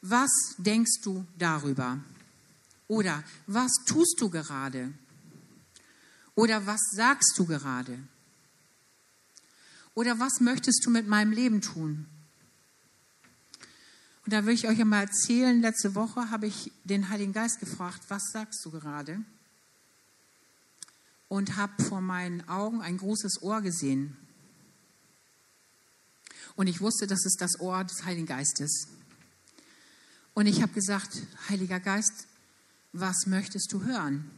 was 0.02 0.32
denkst 0.58 1.02
du 1.04 1.26
darüber? 1.38 2.00
Oder 2.88 3.24
was 3.48 3.72
tust 3.88 4.18
du 4.20 4.30
gerade? 4.30 4.94
Oder 6.36 6.66
was 6.68 6.82
sagst 6.92 7.34
du 7.38 7.46
gerade? 7.46 7.98
Oder 9.96 10.20
was 10.20 10.40
möchtest 10.40 10.86
du 10.86 10.90
mit 10.90 11.08
meinem 11.08 11.32
Leben 11.32 11.62
tun? 11.62 12.06
Und 14.26 14.34
da 14.34 14.46
will 14.46 14.54
ich 14.54 14.68
euch 14.68 14.80
einmal 14.80 15.04
erzählen, 15.04 15.62
letzte 15.62 15.96
Woche 15.96 16.32
habe 16.32 16.48
ich 16.48 16.72
den 16.84 17.10
Heiligen 17.10 17.34
Geist 17.34 17.60
gefragt, 17.60 18.02
was 18.08 18.24
sagst 18.32 18.64
du 18.64 18.72
gerade? 18.72 19.20
Und 21.30 21.56
habe 21.56 21.82
vor 21.84 22.02
meinen 22.02 22.48
Augen 22.48 22.82
ein 22.82 22.98
großes 22.98 23.42
Ohr 23.42 23.62
gesehen. 23.62 24.16
Und 26.56 26.68
ich 26.68 26.82
wusste, 26.82 27.08
das 27.08 27.26
ist 27.26 27.42
das 27.42 27.60
Ohr 27.60 27.84
des 27.84 28.06
Heiligen 28.06 28.28
Geistes. 28.28 28.88
Und 30.34 30.48
ich 30.48 30.62
habe 30.62 30.74
gesagt, 30.74 31.24
Heiliger 31.50 31.80
Geist, 31.80 32.28
was 32.92 33.26
möchtest 33.26 33.72
du 33.72 33.84
hören? 33.84 34.30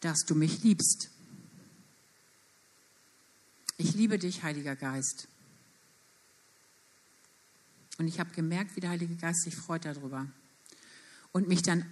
Dass 0.00 0.24
du 0.26 0.34
mich 0.34 0.62
liebst. 0.62 1.10
Ich 3.76 3.94
liebe 3.94 4.18
dich, 4.18 4.42
Heiliger 4.42 4.76
Geist. 4.76 5.28
Und 7.98 8.08
ich 8.08 8.20
habe 8.20 8.30
gemerkt, 8.30 8.76
wie 8.76 8.80
der 8.80 8.90
Heilige 8.90 9.16
Geist 9.16 9.42
sich 9.42 9.56
freut 9.56 9.84
darüber. 9.84 10.26
Und 11.32 11.48
mich 11.48 11.62
dann 11.62 11.84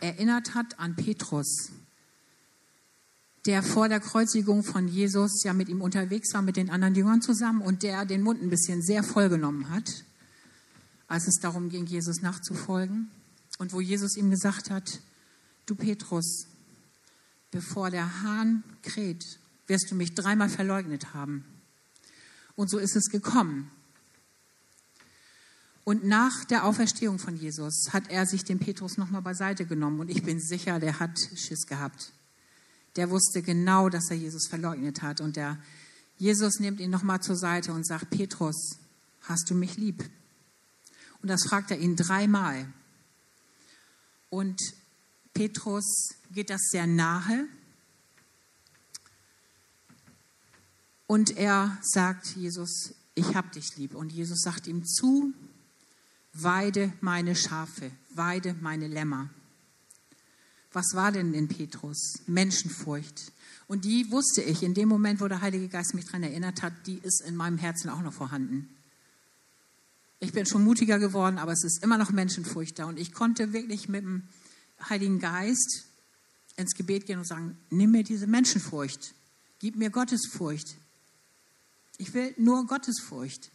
erinnert 0.00 0.54
hat 0.54 0.78
an 0.78 0.96
Petrus, 0.96 1.70
der 3.46 3.62
vor 3.62 3.88
der 3.88 4.00
Kreuzigung 4.00 4.62
von 4.62 4.86
Jesus 4.86 5.42
ja 5.42 5.52
mit 5.52 5.68
ihm 5.68 5.80
unterwegs 5.80 6.32
war, 6.32 6.42
mit 6.42 6.56
den 6.56 6.70
anderen 6.70 6.94
Jüngern 6.94 7.22
zusammen 7.22 7.60
und 7.62 7.82
der 7.82 8.04
den 8.04 8.22
Mund 8.22 8.40
ein 8.40 8.50
bisschen 8.50 8.82
sehr 8.82 9.02
vollgenommen 9.02 9.70
hat, 9.70 10.04
als 11.08 11.26
es 11.26 11.40
darum 11.40 11.68
ging, 11.68 11.86
Jesus 11.86 12.22
nachzufolgen. 12.22 13.10
Und 13.58 13.72
wo 13.72 13.80
Jesus 13.80 14.16
ihm 14.16 14.30
gesagt 14.30 14.70
hat, 14.70 15.00
du 15.66 15.74
Petrus, 15.74 16.46
bevor 17.50 17.90
der 17.90 18.22
Hahn 18.22 18.62
kräht, 18.82 19.38
wirst 19.66 19.90
du 19.90 19.94
mich 19.94 20.14
dreimal 20.14 20.48
verleugnet 20.48 21.12
haben. 21.12 21.44
Und 22.54 22.70
so 22.70 22.78
ist 22.78 22.96
es 22.96 23.10
gekommen. 23.10 23.70
Und 25.84 26.04
nach 26.04 26.44
der 26.44 26.64
Auferstehung 26.64 27.18
von 27.18 27.36
Jesus 27.36 27.88
hat 27.92 28.08
er 28.08 28.24
sich 28.26 28.44
den 28.44 28.60
Petrus 28.60 28.98
nochmal 28.98 29.22
beiseite 29.22 29.66
genommen. 29.66 29.98
Und 29.98 30.10
ich 30.10 30.22
bin 30.22 30.38
sicher, 30.40 30.78
der 30.78 31.00
hat 31.00 31.18
Schiss 31.34 31.66
gehabt. 31.66 32.12
Der 32.96 33.10
wusste 33.10 33.42
genau, 33.42 33.88
dass 33.88 34.10
er 34.10 34.16
Jesus 34.16 34.48
verleugnet 34.48 35.02
hat. 35.02 35.20
Und 35.20 35.36
der 35.36 35.58
Jesus 36.18 36.60
nimmt 36.60 36.78
ihn 36.78 36.90
nochmal 36.90 37.20
zur 37.20 37.36
Seite 37.36 37.72
und 37.72 37.84
sagt, 37.86 38.10
Petrus, 38.10 38.76
hast 39.22 39.50
du 39.50 39.54
mich 39.54 39.76
lieb? 39.76 40.08
Und 41.20 41.28
das 41.28 41.44
fragt 41.44 41.70
er 41.70 41.78
ihn 41.78 41.96
dreimal. 41.96 42.66
Und 44.30 44.60
Petrus 45.34 46.10
geht 46.30 46.50
das 46.50 46.60
sehr 46.70 46.86
nahe. 46.86 47.48
Und 51.06 51.36
er 51.36 51.78
sagt 51.82 52.36
Jesus, 52.36 52.94
ich 53.14 53.34
hab 53.34 53.52
dich 53.52 53.76
lieb. 53.76 53.94
Und 53.94 54.12
Jesus 54.12 54.42
sagt 54.42 54.66
ihm 54.66 54.84
zu, 54.86 55.32
weide 56.32 56.92
meine 57.00 57.36
Schafe, 57.36 57.90
weide 58.10 58.54
meine 58.60 58.88
Lämmer. 58.88 59.28
Was 60.72 60.94
war 60.94 61.12
denn 61.12 61.34
in 61.34 61.48
Petrus? 61.48 62.20
Menschenfurcht. 62.26 63.32
Und 63.68 63.84
die 63.84 64.10
wusste 64.10 64.42
ich 64.42 64.62
in 64.62 64.74
dem 64.74 64.88
Moment, 64.88 65.20
wo 65.20 65.28
der 65.28 65.40
Heilige 65.40 65.68
Geist 65.68 65.94
mich 65.94 66.06
daran 66.06 66.22
erinnert 66.22 66.62
hat, 66.62 66.72
die 66.86 66.98
ist 66.98 67.22
in 67.22 67.36
meinem 67.36 67.58
Herzen 67.58 67.88
auch 67.90 68.02
noch 68.02 68.12
vorhanden. 68.12 68.68
Ich 70.20 70.32
bin 70.32 70.46
schon 70.46 70.62
mutiger 70.62 70.98
geworden, 70.98 71.38
aber 71.38 71.52
es 71.52 71.64
ist 71.64 71.82
immer 71.82 71.98
noch 71.98 72.10
Menschenfurcht 72.10 72.78
da. 72.78 72.84
Und 72.84 72.98
ich 72.98 73.12
konnte 73.12 73.52
wirklich 73.52 73.88
mit 73.88 74.04
dem 74.04 74.22
Heiligen 74.88 75.18
Geist 75.18 75.84
ins 76.56 76.74
Gebet 76.74 77.06
gehen 77.06 77.18
und 77.18 77.26
sagen, 77.26 77.56
nimm 77.70 77.92
mir 77.92 78.04
diese 78.04 78.26
Menschenfurcht, 78.26 79.14
gib 79.58 79.76
mir 79.76 79.90
Gottesfurcht. 79.90 80.76
Ich 81.98 82.14
will 82.14 82.34
nur 82.36 82.66
Gottesfurcht. 82.66 83.50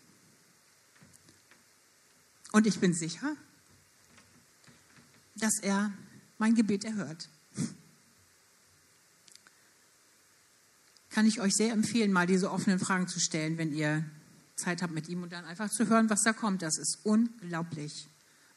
Und 2.51 2.65
ich 2.65 2.79
bin 2.79 2.93
sicher, 2.93 3.35
dass 5.35 5.59
er 5.61 5.91
mein 6.37 6.55
Gebet 6.55 6.85
erhört. 6.85 7.29
Kann 11.09 11.25
ich 11.25 11.41
euch 11.41 11.55
sehr 11.55 11.73
empfehlen, 11.73 12.11
mal 12.11 12.27
diese 12.27 12.51
offenen 12.51 12.79
Fragen 12.79 13.07
zu 13.07 13.19
stellen, 13.19 13.57
wenn 13.57 13.73
ihr 13.73 14.05
Zeit 14.55 14.81
habt 14.81 14.93
mit 14.93 15.09
ihm 15.09 15.23
und 15.23 15.31
dann 15.31 15.45
einfach 15.45 15.69
zu 15.69 15.87
hören, 15.87 16.09
was 16.09 16.21
da 16.21 16.33
kommt. 16.33 16.61
Das 16.61 16.77
ist 16.77 16.99
unglaublich. 17.03 18.07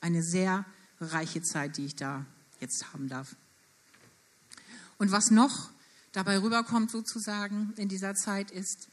Eine 0.00 0.22
sehr 0.22 0.64
reiche 1.00 1.42
Zeit, 1.42 1.76
die 1.76 1.86
ich 1.86 1.96
da 1.96 2.26
jetzt 2.60 2.92
haben 2.92 3.08
darf. 3.08 3.36
Und 4.98 5.10
was 5.10 5.30
noch 5.30 5.70
dabei 6.12 6.38
rüberkommt 6.38 6.90
sozusagen 6.90 7.72
in 7.76 7.88
dieser 7.88 8.14
Zeit 8.14 8.50
ist, 8.50 8.88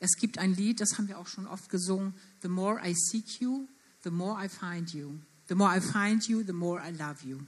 es 0.00 0.16
gibt 0.16 0.38
ein 0.38 0.52
Lied, 0.52 0.80
das 0.80 0.98
haben 0.98 1.08
wir 1.08 1.18
auch 1.18 1.28
schon 1.28 1.46
oft 1.46 1.70
gesungen, 1.70 2.14
The 2.42 2.48
more 2.48 2.80
I 2.84 2.94
seek 2.94 3.40
you, 3.40 3.68
the 4.02 4.10
more 4.10 4.36
I 4.44 4.48
find 4.48 4.92
you. 4.92 5.20
The 5.46 5.54
more 5.54 5.70
I 5.74 5.80
find 5.80 6.26
you, 6.28 6.42
the 6.42 6.52
more 6.52 6.80
I 6.80 6.90
love 6.90 7.24
you. 7.24 7.38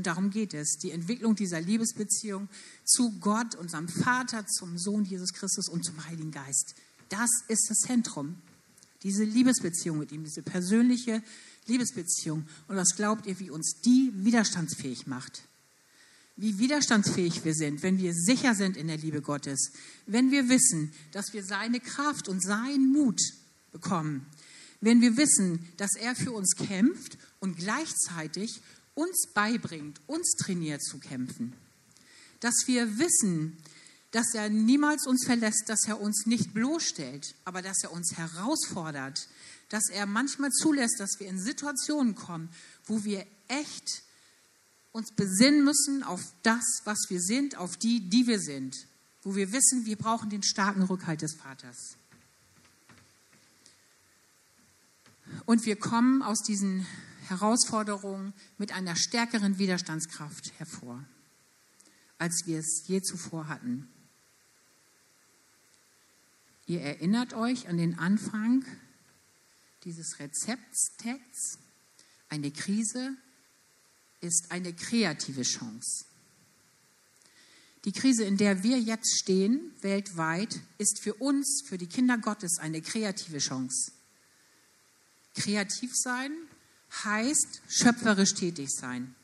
Und 0.00 0.06
darum 0.06 0.30
geht 0.30 0.54
es, 0.54 0.78
die 0.78 0.92
Entwicklung 0.92 1.34
dieser 1.34 1.60
Liebesbeziehung 1.60 2.48
zu 2.86 3.10
Gott, 3.20 3.54
unserem 3.54 3.86
Vater, 3.86 4.46
zum 4.46 4.78
Sohn 4.78 5.04
Jesus 5.04 5.34
Christus 5.34 5.68
und 5.68 5.84
zum 5.84 6.06
Heiligen 6.06 6.30
Geist. 6.30 6.74
Das 7.10 7.28
ist 7.48 7.68
das 7.68 7.80
Zentrum. 7.80 8.36
Diese 9.02 9.24
Liebesbeziehung 9.24 9.98
mit 9.98 10.10
ihm, 10.10 10.24
diese 10.24 10.40
persönliche 10.40 11.22
Liebesbeziehung. 11.66 12.46
Und 12.66 12.76
was 12.76 12.96
glaubt 12.96 13.26
ihr, 13.26 13.38
wie 13.40 13.50
uns 13.50 13.82
die 13.84 14.10
widerstandsfähig 14.14 15.06
macht? 15.06 15.42
Wie 16.34 16.58
widerstandsfähig 16.58 17.44
wir 17.44 17.54
sind, 17.54 17.82
wenn 17.82 17.98
wir 17.98 18.14
sicher 18.14 18.54
sind 18.54 18.78
in 18.78 18.86
der 18.86 18.96
Liebe 18.96 19.20
Gottes, 19.20 19.72
wenn 20.06 20.30
wir 20.30 20.48
wissen, 20.48 20.94
dass 21.12 21.34
wir 21.34 21.44
seine 21.44 21.78
Kraft 21.78 22.26
und 22.26 22.42
seinen 22.42 22.90
Mut 22.90 23.20
bekommen, 23.70 24.24
wenn 24.80 25.02
wir 25.02 25.18
wissen, 25.18 25.68
dass 25.76 25.94
er 25.94 26.16
für 26.16 26.32
uns 26.32 26.56
kämpft 26.56 27.18
und 27.38 27.58
gleichzeitig 27.58 28.62
uns 28.94 29.28
beibringt, 29.32 30.00
uns 30.06 30.34
trainiert 30.36 30.82
zu 30.82 30.98
kämpfen. 30.98 31.52
Dass 32.40 32.54
wir 32.66 32.98
wissen, 32.98 33.56
dass 34.10 34.34
er 34.34 34.48
niemals 34.48 35.06
uns 35.06 35.24
verlässt, 35.24 35.68
dass 35.68 35.86
er 35.86 36.00
uns 36.00 36.26
nicht 36.26 36.52
bloßstellt, 36.52 37.34
aber 37.44 37.62
dass 37.62 37.82
er 37.82 37.92
uns 37.92 38.16
herausfordert, 38.16 39.28
dass 39.68 39.88
er 39.88 40.06
manchmal 40.06 40.50
zulässt, 40.50 40.98
dass 40.98 41.20
wir 41.20 41.28
in 41.28 41.38
Situationen 41.38 42.14
kommen, 42.14 42.48
wo 42.84 43.04
wir 43.04 43.24
echt 43.48 44.02
uns 44.92 45.12
besinnen 45.12 45.64
müssen 45.64 46.02
auf 46.02 46.20
das, 46.42 46.64
was 46.84 46.98
wir 47.08 47.20
sind, 47.20 47.56
auf 47.56 47.76
die, 47.76 48.08
die 48.08 48.26
wir 48.26 48.40
sind, 48.40 48.76
wo 49.22 49.36
wir 49.36 49.52
wissen, 49.52 49.86
wir 49.86 49.96
brauchen 49.96 50.30
den 50.30 50.42
starken 50.42 50.82
Rückhalt 50.82 51.22
des 51.22 51.34
Vaters. 51.34 51.96
Und 55.46 55.64
wir 55.64 55.76
kommen 55.76 56.22
aus 56.22 56.42
diesen 56.42 56.86
Herausforderungen 57.30 58.34
mit 58.58 58.72
einer 58.72 58.96
stärkeren 58.96 59.58
Widerstandskraft 59.58 60.52
hervor, 60.58 61.04
als 62.18 62.42
wir 62.46 62.58
es 62.58 62.82
je 62.86 63.00
zuvor 63.00 63.48
hatten. 63.48 63.88
Ihr 66.66 66.80
erinnert 66.82 67.32
euch 67.34 67.68
an 67.68 67.78
den 67.78 67.98
Anfang 67.98 68.64
dieses 69.84 70.18
Rezeptstexts. 70.18 71.58
Eine 72.28 72.50
Krise 72.50 73.16
ist 74.20 74.50
eine 74.50 74.72
kreative 74.72 75.42
Chance. 75.42 76.04
Die 77.86 77.92
Krise, 77.92 78.24
in 78.24 78.36
der 78.36 78.62
wir 78.62 78.78
jetzt 78.78 79.18
stehen, 79.18 79.72
weltweit, 79.80 80.60
ist 80.76 81.00
für 81.02 81.14
uns, 81.14 81.62
für 81.66 81.78
die 81.78 81.86
Kinder 81.86 82.18
Gottes, 82.18 82.58
eine 82.58 82.82
kreative 82.82 83.38
Chance. 83.38 83.92
Kreativ 85.34 85.90
sein 85.94 86.32
heißt 87.04 87.62
schöpferisch 87.68 88.34
tätig 88.34 88.70
sein. 88.70 89.14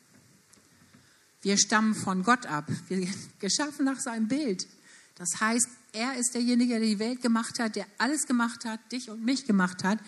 Wir 1.41 1.57
stammen 1.57 1.95
von 1.95 2.23
Gott 2.23 2.45
ab. 2.45 2.69
Wir 2.87 3.07
geschaffen 3.39 3.85
nach 3.85 3.99
seinem 3.99 4.27
Bild. 4.27 4.67
Das 5.15 5.39
heißt, 5.39 5.67
er 5.93 6.15
ist 6.15 6.33
derjenige, 6.33 6.79
der 6.79 6.87
die 6.87 6.99
Welt 6.99 7.21
gemacht 7.21 7.59
hat, 7.59 7.75
der 7.75 7.87
alles 7.97 8.25
gemacht 8.27 8.65
hat, 8.65 8.79
dich 8.91 9.09
und 9.09 9.23
mich 9.23 9.45
gemacht 9.45 9.83
hat. 9.83 9.99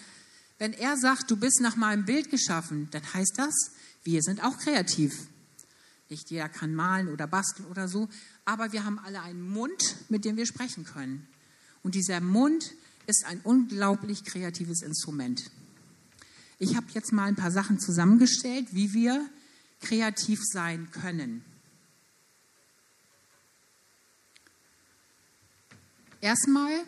Wenn 0.58 0.74
er 0.74 0.98
sagt, 0.98 1.32
du 1.32 1.38
bist 1.38 1.62
nach 1.62 1.76
meinem 1.76 2.06
Bild 2.06 2.30
geschaffen, 2.30 2.90
dann 2.92 3.02
heißt 3.14 3.34
das, 3.38 3.72
wir 4.04 4.22
sind 4.22 4.44
auch 4.44 4.58
kreativ. 4.58 5.28
Nicht 6.10 6.30
jeder 6.32 6.50
kann 6.50 6.74
malen 6.74 7.08
oder 7.08 7.28
basteln 7.28 7.68
oder 7.70 7.88
so, 7.88 8.10
aber 8.46 8.72
wir 8.72 8.84
haben 8.84 9.00
alle 9.00 9.22
einen 9.22 9.42
Mund, 9.42 9.96
mit 10.10 10.26
dem 10.26 10.38
wir 10.38 10.46
sprechen 10.46 10.84
können. 10.84 11.28
Und 11.84 11.96
dieser 11.96 12.20
Mund 12.20 12.72
ist 13.06 13.26
ein 13.26 13.40
unglaublich 13.42 14.26
kreatives 14.26 14.82
Instrument. 14.82 15.50
Ich 16.62 16.76
habe 16.76 16.88
jetzt 16.92 17.14
mal 17.14 17.24
ein 17.24 17.38
paar 17.38 17.52
Sachen 17.52 17.80
zusammengestellt, 17.80 18.68
wie 18.74 18.94
wir 18.94 19.26
kreativ 19.80 20.42
sein 20.44 20.92
können. 20.92 21.42
Erstmal 26.20 26.84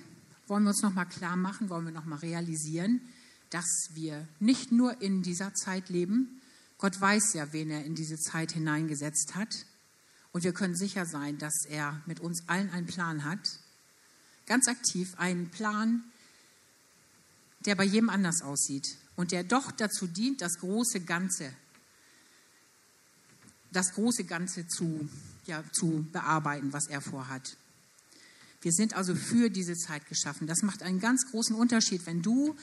wollen 0.47 0.63
wir 0.63 0.71
uns 0.71 0.81
noch 0.81 0.93
mal 0.93 1.05
klar 1.05 1.37
machen, 1.37 1.69
wollen 1.69 1.85
wir 1.85 1.93
noch 1.93 2.03
mal 2.03 2.17
realisieren, 2.17 2.99
dass 3.49 3.91
wir 3.93 4.27
nicht 4.41 4.73
nur 4.73 5.01
in 5.01 5.23
dieser 5.23 5.53
Zeit 5.53 5.87
leben. 5.87 6.41
Gott 6.77 6.99
weiß 6.99 7.33
ja, 7.35 7.53
wen 7.53 7.69
er 7.69 7.85
in 7.85 7.95
diese 7.95 8.17
Zeit 8.17 8.51
hineingesetzt 8.51 9.35
hat. 9.35 9.65
Und 10.33 10.43
wir 10.43 10.51
können 10.51 10.75
sicher 10.75 11.05
sein, 11.05 11.37
dass 11.37 11.65
er 11.65 12.01
mit 12.05 12.19
uns 12.19 12.49
allen 12.49 12.69
einen 12.71 12.87
Plan 12.87 13.23
hat. 13.23 13.59
Ganz 14.47 14.67
aktiv 14.67 15.13
einen 15.17 15.49
Plan, 15.49 16.03
der 17.65 17.75
bei 17.75 17.85
jedem 17.85 18.09
anders 18.09 18.41
aussieht 18.41 18.97
und 19.21 19.31
der 19.31 19.43
doch 19.43 19.71
dazu 19.71 20.07
dient, 20.07 20.41
das 20.41 20.57
große 20.57 21.01
Ganze, 21.01 21.53
das 23.71 23.93
große 23.93 24.23
Ganze 24.23 24.67
zu, 24.67 25.07
ja, 25.45 25.63
zu 25.73 26.07
bearbeiten, 26.11 26.73
was 26.73 26.87
er 26.87 27.01
vorhat. 27.01 27.55
Wir 28.61 28.71
sind 28.71 28.95
also 28.95 29.13
für 29.13 29.51
diese 29.51 29.75
Zeit 29.75 30.09
geschaffen. 30.09 30.47
Das 30.47 30.63
macht 30.63 30.81
einen 30.81 30.99
ganz 30.99 31.29
großen 31.29 31.55
Unterschied, 31.55 32.07
wenn 32.07 32.23
du, 32.23 32.55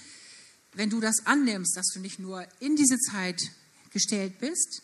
wenn 0.72 0.90
du 0.90 0.98
das 0.98 1.26
annimmst, 1.26 1.76
dass 1.76 1.92
du 1.94 2.00
nicht 2.00 2.18
nur 2.18 2.44
in 2.58 2.74
diese 2.74 2.98
Zeit 2.98 3.40
gestellt 3.90 4.40
bist, 4.40 4.82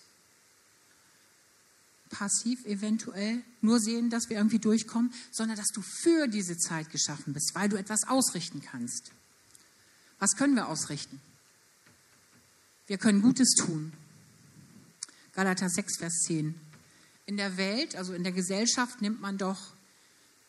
passiv 2.09 2.65
eventuell 2.67 3.43
nur 3.63 3.81
sehen, 3.81 4.11
dass 4.11 4.31
wir 4.31 4.37
irgendwie 4.37 4.61
durchkommen, 4.61 5.13
sondern 5.33 5.57
dass 5.57 5.73
du 5.75 5.83
für 5.83 6.29
diese 6.29 6.57
Zeit 6.57 6.93
geschaffen 6.93 7.33
bist, 7.33 7.51
weil 7.57 7.69
du 7.69 7.77
etwas 7.77 8.05
ausrichten 8.07 8.63
kannst. 8.63 9.11
Was 10.21 10.37
können 10.37 10.55
wir 10.55 10.69
ausrichten? 10.69 11.21
Wir 12.87 12.99
können 12.99 13.23
Gutes 13.23 13.55
tun. 13.55 13.93
Galater 15.33 15.69
6, 15.69 15.99
Vers 15.99 16.23
10. 16.27 16.55
In 17.27 17.37
der 17.37 17.57
Welt, 17.57 17.97
also 17.97 18.13
in 18.13 18.23
der 18.23 18.33
Gesellschaft, 18.33 19.01
nimmt 19.01 19.21
man 19.21 19.39
doch 19.39 19.73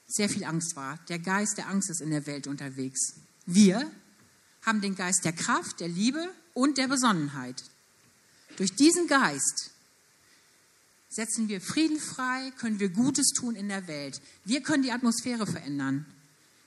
sehr 0.08 0.30
viel 0.30 0.44
Angst 0.44 0.76
wahr. 0.76 1.00
Der 1.08 1.20
Geist 1.20 1.58
der 1.58 1.70
Angst 1.70 1.90
ist 1.90 2.02
in 2.02 2.12
der 2.12 2.26
Welt 2.26 2.48
unterwegs. 2.48 3.16
Wir 3.46 3.90
haben 4.64 4.82
den 4.82 4.96
Geist 4.96 5.24
der 5.24 5.34
Kraft, 5.34 5.80
der 5.80 5.88
Liebe 5.88 6.30
und 6.54 6.78
der 6.78 6.88
Besonnenheit. 6.88 7.64
Durch 8.58 8.76
diesen 8.76 9.08
Geist 9.08 9.72
setzen 11.10 11.48
wir 11.48 11.62
Frieden 11.62 12.00
frei, 12.00 12.52
können 12.58 12.80
wir 12.80 12.90
Gutes 12.90 13.30
tun 13.30 13.56
in 13.56 13.70
der 13.70 13.88
Welt. 13.88 14.22
Wir 14.44 14.62
können 14.62 14.84
die 14.84 14.92
Atmosphäre 14.92 15.48
verändern. 15.48 16.06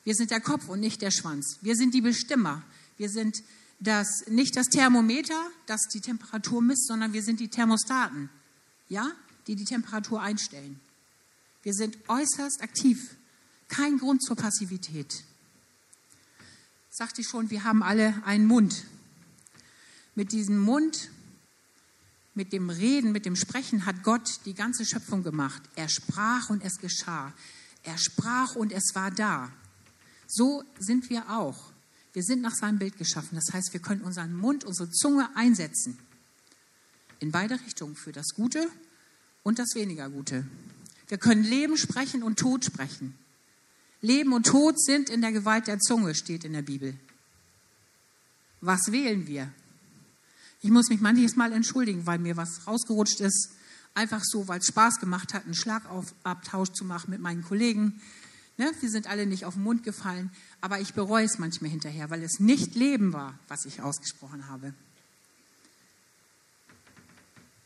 Wir 0.05 0.15
sind 0.15 0.31
der 0.31 0.41
Kopf 0.41 0.69
und 0.69 0.81
nicht 0.81 1.03
der 1.03 1.11
Schwanz. 1.11 1.59
Wir 1.61 1.77
sind 1.77 1.93
die 1.93 2.01
Bestimmer. 2.01 2.63
Wir 2.97 3.11
sind 3.11 3.43
das, 3.81 4.25
nicht 4.29 4.57
das 4.57 4.67
Thermometer, 4.67 5.51
das 5.67 5.83
die 5.93 6.01
Temperatur 6.01 6.63
misst, 6.63 6.87
sondern 6.87 7.13
wir 7.13 7.23
sind 7.23 7.41
die 7.41 7.49
Thermostaten, 7.49 8.29
ja, 8.89 9.13
die 9.47 9.55
die 9.55 9.65
Temperatur 9.65 10.21
einstellen. 10.21 10.81
Wir 11.63 11.75
sind 11.75 11.97
äußerst 12.09 12.63
aktiv. 12.63 13.17
Kein 13.69 13.99
Grund 13.99 14.23
zur 14.23 14.37
Passivität. 14.37 15.25
Sagte 16.91 17.21
ich 17.21 17.29
schon, 17.29 17.51
wir 17.51 17.65
haben 17.65 17.83
alle 17.83 18.23
einen 18.25 18.47
Mund. 18.47 18.85
Mit 20.15 20.33
diesem 20.33 20.59
Mund, 20.59 21.11
mit 22.35 22.53
dem 22.53 22.71
Reden, 22.71 23.13
mit 23.13 23.27
dem 23.27 23.37
Sprechen 23.37 23.85
hat 23.85 24.03
Gott 24.03 24.41
die 24.47 24.55
ganze 24.55 24.85
Schöpfung 24.85 25.23
gemacht. 25.23 25.63
Er 25.77 25.89
sprach 25.89 26.51
und 26.51 26.65
es 26.65 26.79
geschah. 26.79 27.33
Er 27.83 27.99
sprach 27.99 28.57
und 28.57 28.73
es 28.73 28.95
war 28.95 29.11
da. 29.11 29.53
So 30.27 30.65
sind 30.79 31.11
wir 31.11 31.31
auch. 31.31 31.73
Wir 32.13 32.23
sind 32.23 32.43
nach 32.43 32.55
seinem 32.55 32.79
Bild 32.79 32.97
geschaffen. 32.99 33.35
Das 33.37 33.53
heißt, 33.53 33.73
wir 33.73 33.81
können 33.81 34.03
unseren 34.03 34.35
Mund, 34.35 34.65
unsere 34.65 34.91
Zunge 34.91 35.29
einsetzen. 35.37 35.99
In 37.21 37.33
beide 37.33 37.61
Richtungen, 37.61 37.97
für 37.97 38.13
das 38.13 38.29
Gute 38.35 38.69
und 39.43 39.59
das 39.59 39.75
weniger 39.75 40.09
Gute. 40.09 40.47
Wir 41.09 41.19
können 41.19 41.43
Leben 41.43 41.77
sprechen 41.77 42.23
und 42.23 42.39
Tod 42.39 42.65
sprechen. 42.65 43.15
Leben 44.01 44.33
und 44.33 44.47
Tod 44.47 44.81
sind 44.81 45.11
in 45.11 45.21
der 45.21 45.33
Gewalt 45.33 45.67
der 45.67 45.79
Zunge, 45.81 46.15
steht 46.15 46.45
in 46.45 46.53
der 46.53 46.63
Bibel. 46.63 46.95
Was 48.61 48.93
wählen 48.93 49.27
wir? 49.27 49.53
Ich 50.61 50.71
muss 50.71 50.89
mich 50.89 51.01
manches 51.01 51.37
Mal 51.37 51.53
entschuldigen, 51.53 52.07
weil 52.07 52.19
mir 52.19 52.37
was 52.37 52.67
rausgerutscht 52.67 53.21
ist. 53.21 53.51
Einfach 53.95 54.23
so, 54.25 54.49
weil 54.49 54.61
es 54.61 54.67
Spaß 54.67 55.01
gemacht 55.01 55.35
hat, 55.35 55.45
einen 55.45 55.55
Schlagabtausch 55.55 56.73
zu 56.73 56.85
machen 56.85 57.11
mit 57.11 57.21
meinen 57.21 57.43
Kollegen. 57.43 58.01
Ne? 58.59 58.71
Wir 58.81 58.91
sind 58.91 59.07
alle 59.07 59.25
nicht 59.25 59.45
auf 59.45 59.55
den 59.55 59.63
Mund 59.63 59.85
gefallen, 59.85 60.31
aber 60.61 60.81
ich 60.81 60.93
bereue 60.93 61.25
es 61.25 61.39
manchmal 61.39 61.71
hinterher, 61.71 62.11
weil 62.11 62.23
es 62.23 62.41
nicht 62.41 62.75
Leben 62.75 63.13
war, 63.13 63.39
was 63.49 63.65
ich 63.65 63.81
ausgesprochen 63.81 64.49
habe. 64.49 64.75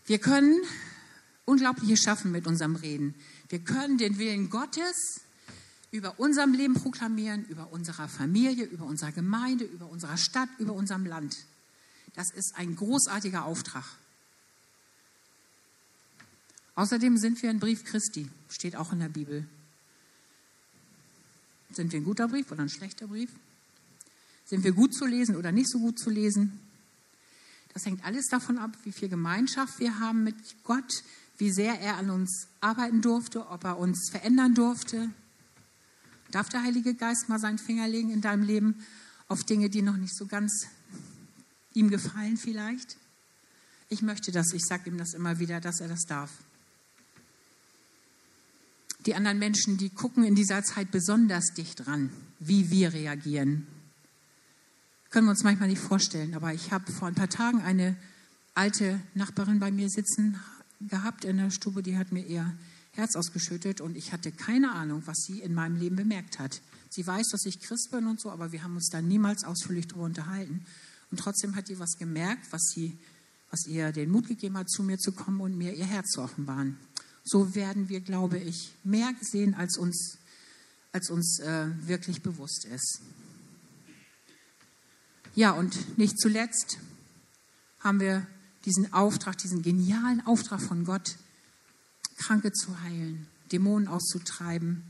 Wir 0.07 0.19
können 0.19 0.61
Unglaubliches 1.45 2.03
schaffen 2.03 2.31
mit 2.31 2.47
unserem 2.47 2.77
Reden. 2.77 3.15
Wir 3.49 3.59
können 3.59 3.99
den 3.99 4.19
Willen 4.19 4.51
Gottes 4.51 5.23
über 5.91 6.19
unserem 6.21 6.53
Leben 6.53 6.75
proklamieren, 6.75 7.45
über 7.47 7.73
unserer 7.73 8.09
Familie, 8.09 8.65
über 8.65 8.87
unserer 8.87 9.13
Gemeinde, 9.13 9.65
über 9.65 9.89
unserer 9.89 10.17
Stadt, 10.17 10.49
über 10.59 10.73
unserem 10.73 11.05
Land. 11.05 11.37
Das 12.15 12.31
ist 12.31 12.55
ein 12.57 12.77
großartiger 12.77 13.45
Auftrag. 13.45 13.85
Außerdem 16.75 17.19
sind 17.19 17.43
wir 17.43 17.51
ein 17.51 17.61
Brief 17.61 17.85
Christi, 17.85 18.31
steht 18.49 18.77
auch 18.77 18.93
in 18.93 19.01
der 19.01 19.09
Bibel. 19.09 19.47
Sind 21.73 21.93
wir 21.93 22.01
ein 22.01 22.05
guter 22.05 22.29
Brief 22.29 22.51
oder 22.53 22.63
ein 22.63 22.69
schlechter 22.69 23.07
Brief? 23.07 23.31
Sind 24.45 24.65
wir 24.65 24.73
gut 24.73 24.95
zu 24.95 25.07
lesen 25.07 25.37
oder 25.37 25.53
nicht 25.53 25.71
so 25.71 25.79
gut 25.79 25.99
zu 25.99 26.11
lesen? 26.11 26.61
Das 27.73 27.87
hängt 27.87 28.05
alles 28.05 28.27
davon 28.27 28.59
ab, 28.59 28.77
wie 28.85 28.93
viel 28.93 29.09
Gemeinschaft 29.09 29.81
wir 29.81 29.99
haben 29.99 30.25
mit 30.25 30.37
Gott, 30.65 31.03
wie 31.39 31.51
sehr 31.51 31.81
er 31.81 31.97
an 31.97 32.11
uns 32.11 32.49
arbeiten 32.61 33.01
durfte, 33.01 33.49
ob 33.49 33.65
er 33.65 33.79
uns 33.79 34.11
verändern 34.11 34.55
durfte. 34.55 35.11
Darf 36.31 36.49
der 36.49 36.63
Heilige 36.63 36.95
Geist 36.95 37.29
mal 37.29 37.39
seinen 37.39 37.59
Finger 37.59 37.89
legen 37.89 38.11
in 38.11 38.21
deinem 38.21 38.43
Leben 38.43 38.85
auf 39.29 39.45
Dinge, 39.45 39.71
die 39.71 39.83
noch 39.83 39.97
nicht 39.97 40.15
so 40.15 40.27
ganz 40.27 40.67
ihm 41.73 41.89
gefallen 41.89 42.37
vielleicht? 42.37 42.97
Ich 43.89 44.03
möchte 44.03 44.33
das, 44.33 44.53
ich 44.53 44.65
sage 44.65 44.91
ihm 44.91 44.99
das 44.99 45.15
immer 45.15 45.39
wieder, 45.39 45.61
dass 45.61 45.81
er 45.81 45.89
das 45.89 46.03
darf. 46.07 46.31
Die 49.07 49.15
anderen 49.15 49.38
Menschen, 49.38 49.79
die 49.79 49.91
gucken 49.91 50.25
in 50.25 50.35
dieser 50.35 50.62
Zeit 50.62 50.91
besonders 50.91 51.55
dicht 51.55 51.87
dran, 51.87 52.11
wie 52.38 52.71
wir 52.71 52.93
reagieren. 52.93 53.67
Können 55.11 55.27
wir 55.27 55.33
uns 55.33 55.45
manchmal 55.45 55.69
nicht 55.69 55.83
vorstellen, 55.83 56.35
aber 56.35 56.55
ich 56.55 56.73
habe 56.73 56.91
vor 56.93 57.09
ein 57.09 57.15
paar 57.15 57.29
Tagen 57.29 57.61
eine 57.62 57.97
alte 58.55 59.01
Nachbarin 59.15 59.59
bei 59.59 59.71
mir 59.71 59.88
sitzen 59.91 60.38
gehabt 60.81 61.25
in 61.25 61.37
der 61.37 61.51
Stube, 61.51 61.83
die 61.83 61.97
hat 61.97 62.12
mir 62.12 62.25
ihr 62.25 62.53
Herz 62.93 63.17
ausgeschüttet 63.17 63.81
und 63.81 63.97
ich 63.97 64.12
hatte 64.12 64.33
keine 64.33 64.73
Ahnung, 64.73 65.03
was 65.07 65.19
sie 65.23 65.41
in 65.41 65.55
meinem 65.55 65.77
Leben 65.77 65.97
bemerkt 65.97 66.38
hat. 66.38 66.61
Sie 66.91 67.07
weiß, 67.07 67.29
dass 67.29 67.47
ich 67.47 67.61
Christ 67.61 67.91
bin 67.91 68.07
und 68.07 68.21
so, 68.21 68.31
aber 68.31 68.53
wir 68.53 68.62
haben 68.62 68.75
uns 68.75 68.88
da 68.91 69.01
niemals 69.01 69.45
ausführlich 69.45 69.87
darüber 69.87 70.05
unterhalten. 70.05 70.65
Und 71.11 71.19
trotzdem 71.19 71.57
hat 71.57 71.67
sie 71.67 71.79
was 71.79 71.97
gemerkt, 71.99 72.47
was, 72.51 72.62
sie, 72.75 72.99
was 73.51 73.67
ihr 73.67 73.93
den 73.93 74.11
Mut 74.11 74.29
gegeben 74.29 74.59
hat, 74.59 74.69
zu 74.69 74.83
mir 74.83 74.99
zu 74.99 75.12
kommen 75.12 75.41
und 75.41 75.57
mir 75.57 75.73
ihr 75.73 75.87
Herz 75.87 76.11
zu 76.11 76.21
offenbaren. 76.21 76.77
So 77.25 77.55
werden 77.55 77.89
wir, 77.89 78.01
glaube 78.01 78.39
ich, 78.39 78.73
mehr 78.85 79.13
sehen, 79.21 79.55
als 79.55 79.79
uns, 79.79 80.19
als 80.93 81.11
uns 81.11 81.39
äh, 81.41 81.67
wirklich 81.87 82.23
bewusst 82.23 82.65
ist. 82.65 83.01
Ja, 85.35 85.53
und 85.53 85.99
nicht 85.99 86.19
zuletzt 86.19 86.79
haben 87.81 88.01
wir 88.01 88.27
diesen 88.65 88.93
Auftrag, 88.93 89.39
diesen 89.39 89.63
genialen 89.63 90.25
Auftrag 90.27 90.61
von 90.61 90.85
Gott, 90.85 91.17
Kranke 92.17 92.53
zu 92.53 92.81
heilen, 92.83 93.27
Dämonen 93.51 93.89
auszutreiben, 93.89 94.85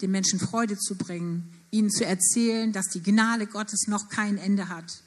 den 0.00 0.10
Menschen 0.10 0.38
Freude 0.38 0.76
zu 0.78 0.96
bringen, 0.96 1.52
ihnen 1.70 1.90
zu 1.90 2.04
erzählen, 2.04 2.72
dass 2.72 2.88
die 2.88 3.02
Gnade 3.02 3.46
Gottes 3.46 3.86
noch 3.86 4.08
kein 4.08 4.38
Ende 4.38 4.68
hat, 4.68 5.02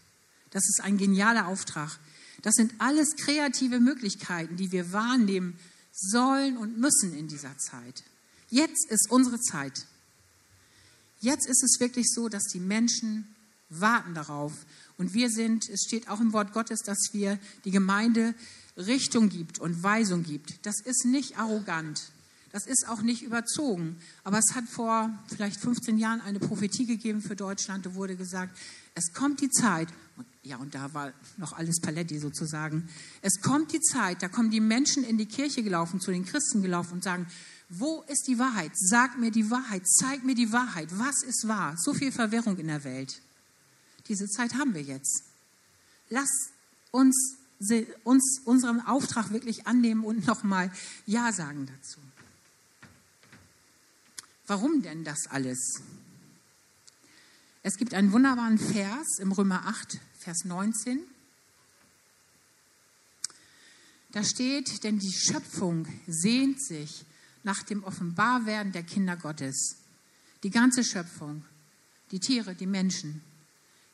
das 0.52 0.68
ist 0.70 0.82
ein 0.82 0.98
genialer 0.98 1.48
Auftrag. 1.48 2.00
Das 2.42 2.56
sind 2.56 2.74
alles 2.80 3.16
kreative 3.16 3.80
Möglichkeiten, 3.80 4.58
die 4.58 4.72
wir 4.72 4.92
wahrnehmen 4.92 5.58
sollen 5.98 6.58
und 6.58 6.78
müssen 6.78 7.18
in 7.18 7.28
dieser 7.28 7.58
Zeit. 7.58 8.04
Jetzt 8.50 8.90
ist 8.90 9.10
unsere 9.10 9.40
Zeit. 9.42 9.86
Jetzt 11.20 11.48
ist 11.48 11.64
es 11.64 11.80
wirklich 11.80 12.08
so, 12.10 12.30
dass 12.30 12.44
die 12.44 12.60
Menschen 12.60 13.36
warten 13.70 14.14
darauf. 14.14 14.54
Und 14.98 15.14
wir 15.14 15.30
sind, 15.30 15.68
es 15.70 15.84
steht 15.88 16.10
auch 16.10 16.22
im 16.22 16.34
Wort 16.34 16.54
Gottes, 16.54 16.82
dass 16.82 17.10
wir 17.12 17.40
die 17.66 17.72
Gemeinde 17.72 18.36
Richtung 18.78 19.30
gibt 19.30 19.60
und 19.60 19.82
Weisung 19.84 20.24
gibt. 20.24 20.66
Das 20.66 20.80
ist 20.80 21.06
nicht 21.06 21.38
arrogant. 21.38 22.12
Das 22.58 22.66
ist 22.66 22.90
auch 22.90 23.04
nicht 23.04 23.22
überzogen. 23.22 23.98
Aber 24.24 24.40
es 24.40 24.56
hat 24.56 24.68
vor 24.68 25.12
vielleicht 25.28 25.60
15 25.60 26.00
Jahren 26.00 26.22
eine 26.22 26.40
Prophetie 26.40 26.88
gegeben 26.88 27.22
für 27.22 27.36
Deutschland. 27.36 27.86
Da 27.86 27.94
wurde 27.94 28.16
gesagt, 28.16 28.58
es 28.96 29.14
kommt 29.14 29.42
die 29.42 29.52
Zeit, 29.52 29.90
ja, 30.42 30.58
und 30.58 30.74
da 30.74 30.92
war 30.92 31.14
noch 31.38 31.54
alles 31.54 31.80
Paletti 31.80 32.18
sozusagen. 32.18 32.90
Es 33.22 33.42
kommt 33.42 33.74
die 33.74 33.80
Zeit, 33.80 34.24
da 34.24 34.28
kommen 34.28 34.50
die 34.50 34.60
Menschen 34.60 35.04
in 35.04 35.20
die 35.20 35.28
Kirche 35.28 35.62
gelaufen, 35.62 36.00
zu 36.00 36.10
den 36.10 36.26
Christen 36.26 36.64
gelaufen 36.64 36.94
und 36.94 37.04
sagen, 37.04 37.28
wo 37.70 38.04
ist 38.08 38.26
die 38.28 38.40
Wahrheit? 38.40 38.72
Sag 38.74 39.20
mir 39.20 39.30
die 39.30 39.52
Wahrheit, 39.52 39.88
zeig 39.88 40.24
mir 40.24 40.34
die 40.34 40.52
Wahrheit. 40.52 40.90
Was 40.98 41.22
ist 41.22 41.48
wahr? 41.48 41.76
So 41.78 41.94
viel 41.94 42.12
Verwirrung 42.12 42.58
in 42.58 42.66
der 42.66 42.84
Welt. 42.84 43.22
Diese 44.08 44.28
Zeit 44.28 44.56
haben 44.56 44.74
wir 44.74 44.82
jetzt. 44.82 45.26
Lass 46.10 46.50
uns, 46.90 47.38
uns 48.04 48.42
unseren 48.46 48.82
Auftrag 48.82 49.32
wirklich 49.32 49.68
annehmen 49.68 50.04
und 50.04 50.26
nochmal 50.26 50.72
Ja 51.06 51.32
sagen 51.32 51.70
dazu. 51.72 52.00
Warum 54.48 54.82
denn 54.82 55.04
das 55.04 55.28
alles? 55.28 55.82
Es 57.64 57.76
gibt 57.76 57.94
einen 57.94 58.14
wunderbaren 58.14 58.58
Vers 58.58 59.20
im 59.20 59.34
Römer 59.34 59.68
8, 59.68 60.00
Vers 60.20 60.46
19. 60.46 61.02
Da 64.14 64.24
steht, 64.24 64.86
denn 64.86 65.00
die 65.00 65.12
Schöpfung 65.12 65.86
sehnt 66.08 66.64
sich 66.64 67.04
nach 67.44 67.62
dem 67.64 67.84
Offenbarwerden 67.84 68.72
der 68.72 68.84
Kinder 68.84 69.18
Gottes. 69.18 69.76
Die 70.44 70.50
ganze 70.50 70.86
Schöpfung, 70.86 71.44
die 72.12 72.22
Tiere, 72.22 72.56
die 72.56 72.68
Menschen, 72.68 73.22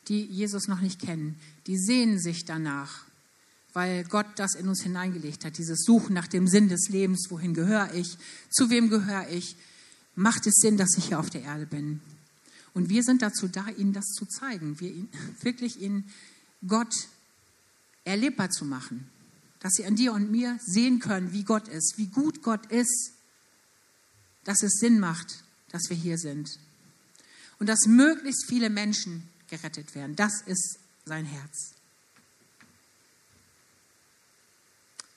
die 0.06 0.24
Jesus 0.24 0.68
noch 0.68 0.80
nicht 0.80 1.00
kennen, 1.00 1.36
die 1.66 1.78
sehnen 1.78 2.20
sich 2.20 2.44
danach, 2.44 3.06
weil 3.72 4.04
Gott 4.04 4.26
das 4.36 4.54
in 4.54 4.68
uns 4.68 4.82
hineingelegt 4.82 5.44
hat, 5.44 5.58
dieses 5.58 5.82
Suchen 5.82 6.14
nach 6.14 6.28
dem 6.28 6.46
Sinn 6.46 6.68
des 6.68 6.90
Lebens, 6.90 7.26
wohin 7.30 7.54
gehöre 7.54 7.92
ich, 7.94 8.18
zu 8.50 8.70
wem 8.70 8.88
gehöre 8.88 9.28
ich, 9.30 9.56
macht 10.14 10.46
es 10.46 10.54
Sinn, 10.56 10.76
dass 10.76 10.96
ich 10.96 11.06
hier 11.06 11.18
auf 11.18 11.30
der 11.30 11.42
Erde 11.42 11.66
bin. 11.66 12.00
Und 12.72 12.88
wir 12.88 13.02
sind 13.02 13.22
dazu 13.22 13.48
da, 13.48 13.68
ihnen 13.68 13.92
das 13.92 14.06
zu 14.06 14.26
zeigen, 14.26 14.80
wir 14.80 14.90
ihn, 14.90 15.08
wirklich 15.42 15.80
ihnen 15.80 16.10
Gott 16.66 16.94
erlebbar 18.04 18.50
zu 18.50 18.64
machen, 18.64 19.08
dass 19.60 19.72
sie 19.74 19.86
an 19.86 19.96
dir 19.96 20.12
und 20.12 20.30
mir 20.30 20.58
sehen 20.60 20.98
können, 20.98 21.32
wie 21.32 21.44
Gott 21.44 21.68
ist, 21.68 21.94
wie 21.96 22.08
gut 22.08 22.42
Gott 22.42 22.66
ist, 22.66 23.12
dass 24.44 24.62
es 24.62 24.74
Sinn 24.78 25.00
macht, 25.00 25.44
dass 25.70 25.88
wir 25.88 25.96
hier 25.96 26.18
sind. 26.18 26.58
Und 27.58 27.68
dass 27.68 27.86
möglichst 27.86 28.46
viele 28.46 28.68
Menschen 28.68 29.28
gerettet 29.48 29.94
werden. 29.94 30.16
Das 30.16 30.42
ist 30.42 30.78
sein 31.06 31.24
Herz. 31.24 31.74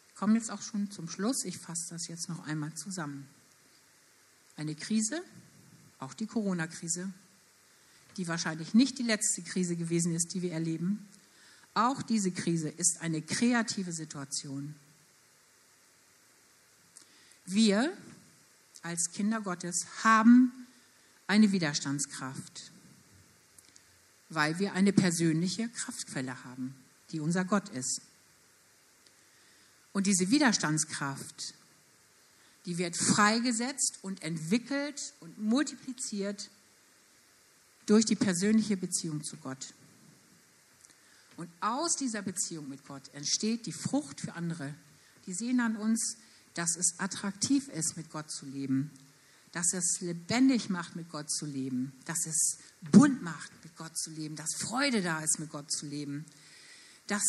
Ich 0.10 0.15
komme 0.15 0.36
jetzt 0.36 0.49
auch 0.49 0.62
schon 0.62 0.89
zum 0.91 1.10
Schluss. 1.10 1.43
Ich 1.43 1.57
fasse 1.57 1.89
das 1.89 2.07
jetzt 2.07 2.29
noch 2.29 2.47
einmal 2.47 2.73
zusammen. 2.75 3.27
Eine 4.58 4.76
Krise, 4.76 5.22
auch 6.00 6.13
die 6.13 6.28
Corona-Krise, 6.28 7.12
die 8.17 8.28
wahrscheinlich 8.28 8.74
nicht 8.74 8.98
die 8.98 9.04
letzte 9.04 9.43
Krise 9.43 9.76
gewesen 9.76 10.13
ist, 10.15 10.34
die 10.34 10.41
wir 10.41 10.52
erleben. 10.52 11.08
Auch 11.74 12.02
diese 12.02 12.32
Krise 12.32 12.70
ist 12.70 13.02
eine 13.02 13.22
kreative 13.22 13.93
Situation. 13.93 14.76
Wir 17.46 17.96
als 18.82 19.12
Kinder 19.12 19.41
Gottes 19.41 19.86
haben 20.04 20.52
eine 21.28 21.51
Widerstandskraft, 21.51 22.72
weil 24.30 24.60
wir 24.60 24.74
eine 24.74 24.91
persönliche 24.91 25.70
Kraftquelle 25.70 26.43
haben, 26.43 26.76
die 27.12 27.20
unser 27.20 27.45
Gott 27.45 27.70
ist. 27.70 28.01
Und 29.93 30.08
diese 30.08 30.30
Widerstandskraft, 30.30 31.53
die 32.68 32.78
wird 32.78 32.97
freigesetzt 32.97 33.99
und 34.01 34.22
entwickelt 34.22 35.13
und 35.22 35.39
multipliziert 35.39 36.49
durch 37.86 38.03
die 38.05 38.18
persönliche 38.18 38.76
Beziehung 38.76 39.24
zu 39.24 39.38
Gott. 39.38 39.74
Und 41.38 41.49
aus 41.61 41.95
dieser 41.95 42.22
Beziehung 42.22 42.68
mit 42.68 42.86
Gott 42.86 43.03
entsteht 43.13 43.65
die 43.68 43.72
Frucht 43.72 44.20
für 44.20 44.34
andere. 44.34 44.76
Die 45.26 45.34
sehen 45.34 45.61
an 45.61 45.78
uns, 45.78 46.18
dass 46.55 46.76
es 46.76 46.99
attraktiv 46.99 47.70
ist, 47.70 47.95
mit 47.95 48.11
Gott 48.11 48.30
zu 48.30 48.45
leben, 48.45 48.91
dass 49.53 49.72
es 49.74 50.01
lebendig 50.01 50.70
macht, 50.70 50.97
mit 50.97 51.09
Gott 51.09 51.32
zu 51.32 51.45
leben, 51.45 51.93
dass 52.03 52.26
es 52.26 52.57
bunt 52.91 53.24
macht, 53.24 53.51
mit 53.63 53.78
Gott 53.78 53.97
zu 53.97 54.09
leben, 54.09 54.36
dass 54.36 54.55
Freude 54.55 55.01
da 55.01 55.22
ist, 55.22 55.39
mit 55.39 55.51
Gott 55.51 55.72
zu 55.72 55.86
leben, 55.86 56.26
dass 57.05 57.24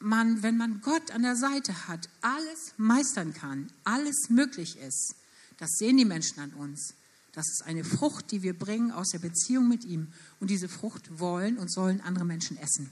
man, 0.00 0.42
wenn 0.42 0.56
man 0.56 0.80
Gott 0.80 1.10
an 1.12 1.22
der 1.22 1.36
Seite 1.36 1.86
hat, 1.86 2.08
alles 2.22 2.74
meistern 2.76 3.32
kann, 3.34 3.70
alles 3.84 4.30
möglich 4.30 4.78
ist. 4.78 5.14
Das 5.58 5.70
sehen 5.72 5.98
die 5.98 6.04
Menschen 6.04 6.40
an 6.40 6.52
uns. 6.54 6.94
Das 7.32 7.46
ist 7.48 7.62
eine 7.64 7.84
Frucht, 7.84 8.32
die 8.32 8.42
wir 8.42 8.58
bringen 8.58 8.90
aus 8.90 9.10
der 9.10 9.20
Beziehung 9.20 9.68
mit 9.68 9.84
ihm. 9.84 10.08
Und 10.40 10.50
diese 10.50 10.68
Frucht 10.68 11.20
wollen 11.20 11.58
und 11.58 11.70
sollen 11.70 12.00
andere 12.00 12.24
Menschen 12.24 12.56
essen. 12.58 12.90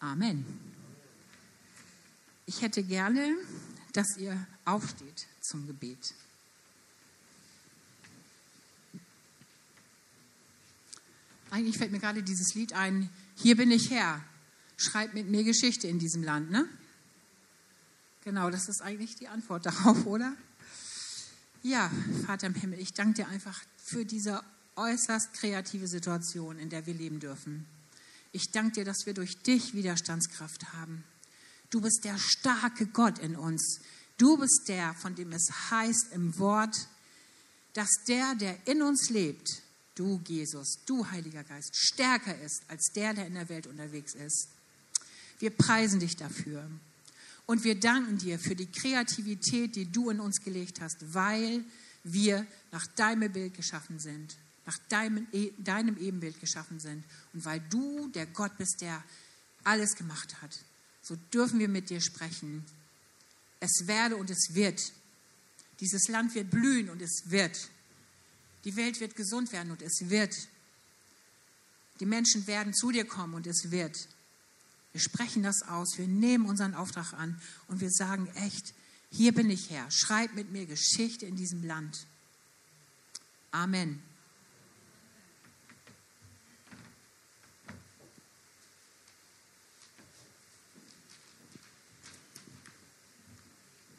Amen. 0.00 0.44
Ich 2.46 2.60
hätte 2.60 2.82
gerne, 2.82 3.36
dass 3.92 4.16
ihr 4.16 4.46
aufsteht 4.64 5.26
zum 5.40 5.66
Gebet. 5.66 6.14
Eigentlich 11.50 11.76
fällt 11.76 11.92
mir 11.92 12.00
gerade 12.00 12.22
dieses 12.22 12.54
Lied 12.54 12.72
ein, 12.72 13.10
hier 13.36 13.56
bin 13.56 13.70
ich 13.70 13.90
Herr, 13.90 14.22
schreib 14.76 15.14
mit 15.14 15.28
mir 15.28 15.44
Geschichte 15.44 15.88
in 15.88 15.98
diesem 15.98 16.22
Land, 16.22 16.50
ne? 16.50 16.68
Genau, 18.24 18.50
das 18.50 18.68
ist 18.68 18.82
eigentlich 18.82 19.16
die 19.16 19.28
Antwort 19.28 19.66
darauf, 19.66 20.06
oder? 20.06 20.34
Ja, 21.62 21.90
Vater 22.26 22.48
im 22.48 22.54
Himmel, 22.54 22.80
ich 22.80 22.92
danke 22.92 23.22
dir 23.22 23.28
einfach 23.28 23.60
für 23.76 24.04
diese 24.04 24.42
äußerst 24.76 25.34
kreative 25.34 25.86
Situation, 25.86 26.58
in 26.58 26.70
der 26.70 26.86
wir 26.86 26.94
leben 26.94 27.20
dürfen. 27.20 27.66
Ich 28.32 28.50
danke 28.50 28.72
dir, 28.72 28.84
dass 28.84 29.06
wir 29.06 29.14
durch 29.14 29.42
dich 29.42 29.74
Widerstandskraft 29.74 30.72
haben. 30.72 31.04
Du 31.70 31.80
bist 31.80 32.04
der 32.04 32.18
starke 32.18 32.86
Gott 32.86 33.18
in 33.18 33.36
uns. 33.36 33.80
Du 34.18 34.36
bist 34.38 34.64
der, 34.68 34.94
von 34.94 35.14
dem 35.14 35.32
es 35.32 35.50
heißt 35.70 36.12
im 36.12 36.38
Wort, 36.38 36.88
dass 37.74 37.90
der, 38.08 38.34
der 38.34 38.56
in 38.66 38.82
uns 38.82 39.10
lebt, 39.10 39.61
du 39.94 40.20
Jesus, 40.26 40.78
du 40.86 41.10
Heiliger 41.10 41.44
Geist, 41.44 41.76
stärker 41.76 42.38
ist 42.40 42.62
als 42.68 42.92
der, 42.94 43.14
der 43.14 43.26
in 43.26 43.34
der 43.34 43.48
Welt 43.48 43.66
unterwegs 43.66 44.14
ist. 44.14 44.48
Wir 45.38 45.50
preisen 45.50 46.00
dich 46.00 46.16
dafür. 46.16 46.68
Und 47.46 47.64
wir 47.64 47.78
danken 47.78 48.18
dir 48.18 48.38
für 48.38 48.54
die 48.54 48.70
Kreativität, 48.70 49.74
die 49.76 49.90
du 49.90 50.10
in 50.10 50.20
uns 50.20 50.40
gelegt 50.40 50.80
hast, 50.80 50.96
weil 51.12 51.64
wir 52.04 52.46
nach 52.70 52.86
deinem 52.86 53.32
Bild 53.32 53.54
geschaffen 53.54 53.98
sind, 53.98 54.36
nach 54.66 54.78
deinem, 54.88 55.26
e, 55.32 55.50
deinem 55.58 55.96
Ebenbild 55.98 56.40
geschaffen 56.40 56.78
sind 56.78 57.04
und 57.32 57.44
weil 57.44 57.60
du 57.68 58.08
der 58.08 58.26
Gott 58.26 58.56
bist, 58.58 58.80
der 58.80 59.02
alles 59.64 59.96
gemacht 59.96 60.40
hat. 60.40 60.58
So 61.02 61.16
dürfen 61.32 61.58
wir 61.58 61.68
mit 61.68 61.90
dir 61.90 62.00
sprechen. 62.00 62.64
Es 63.60 63.86
werde 63.86 64.16
und 64.16 64.30
es 64.30 64.54
wird. 64.54 64.92
Dieses 65.80 66.08
Land 66.08 66.34
wird 66.34 66.50
blühen 66.50 66.90
und 66.90 67.02
es 67.02 67.24
wird. 67.26 67.70
Die 68.64 68.76
Welt 68.76 69.00
wird 69.00 69.16
gesund 69.16 69.52
werden 69.52 69.72
und 69.72 69.82
es 69.82 70.08
wird. 70.08 70.34
Die 72.00 72.06
Menschen 72.06 72.46
werden 72.46 72.74
zu 72.74 72.90
dir 72.90 73.04
kommen 73.04 73.34
und 73.34 73.46
es 73.46 73.70
wird. 73.70 74.08
Wir 74.92 75.00
sprechen 75.00 75.42
das 75.42 75.62
aus, 75.62 75.96
wir 75.96 76.06
nehmen 76.06 76.46
unseren 76.46 76.74
Auftrag 76.74 77.14
an 77.14 77.40
und 77.68 77.80
wir 77.80 77.90
sagen 77.90 78.28
echt, 78.34 78.74
hier 79.10 79.32
bin 79.32 79.50
ich 79.50 79.70
Herr, 79.70 79.90
schreib 79.90 80.34
mit 80.34 80.52
mir 80.52 80.66
Geschichte 80.66 81.26
in 81.26 81.36
diesem 81.36 81.64
Land. 81.64 82.06
Amen. 83.50 84.02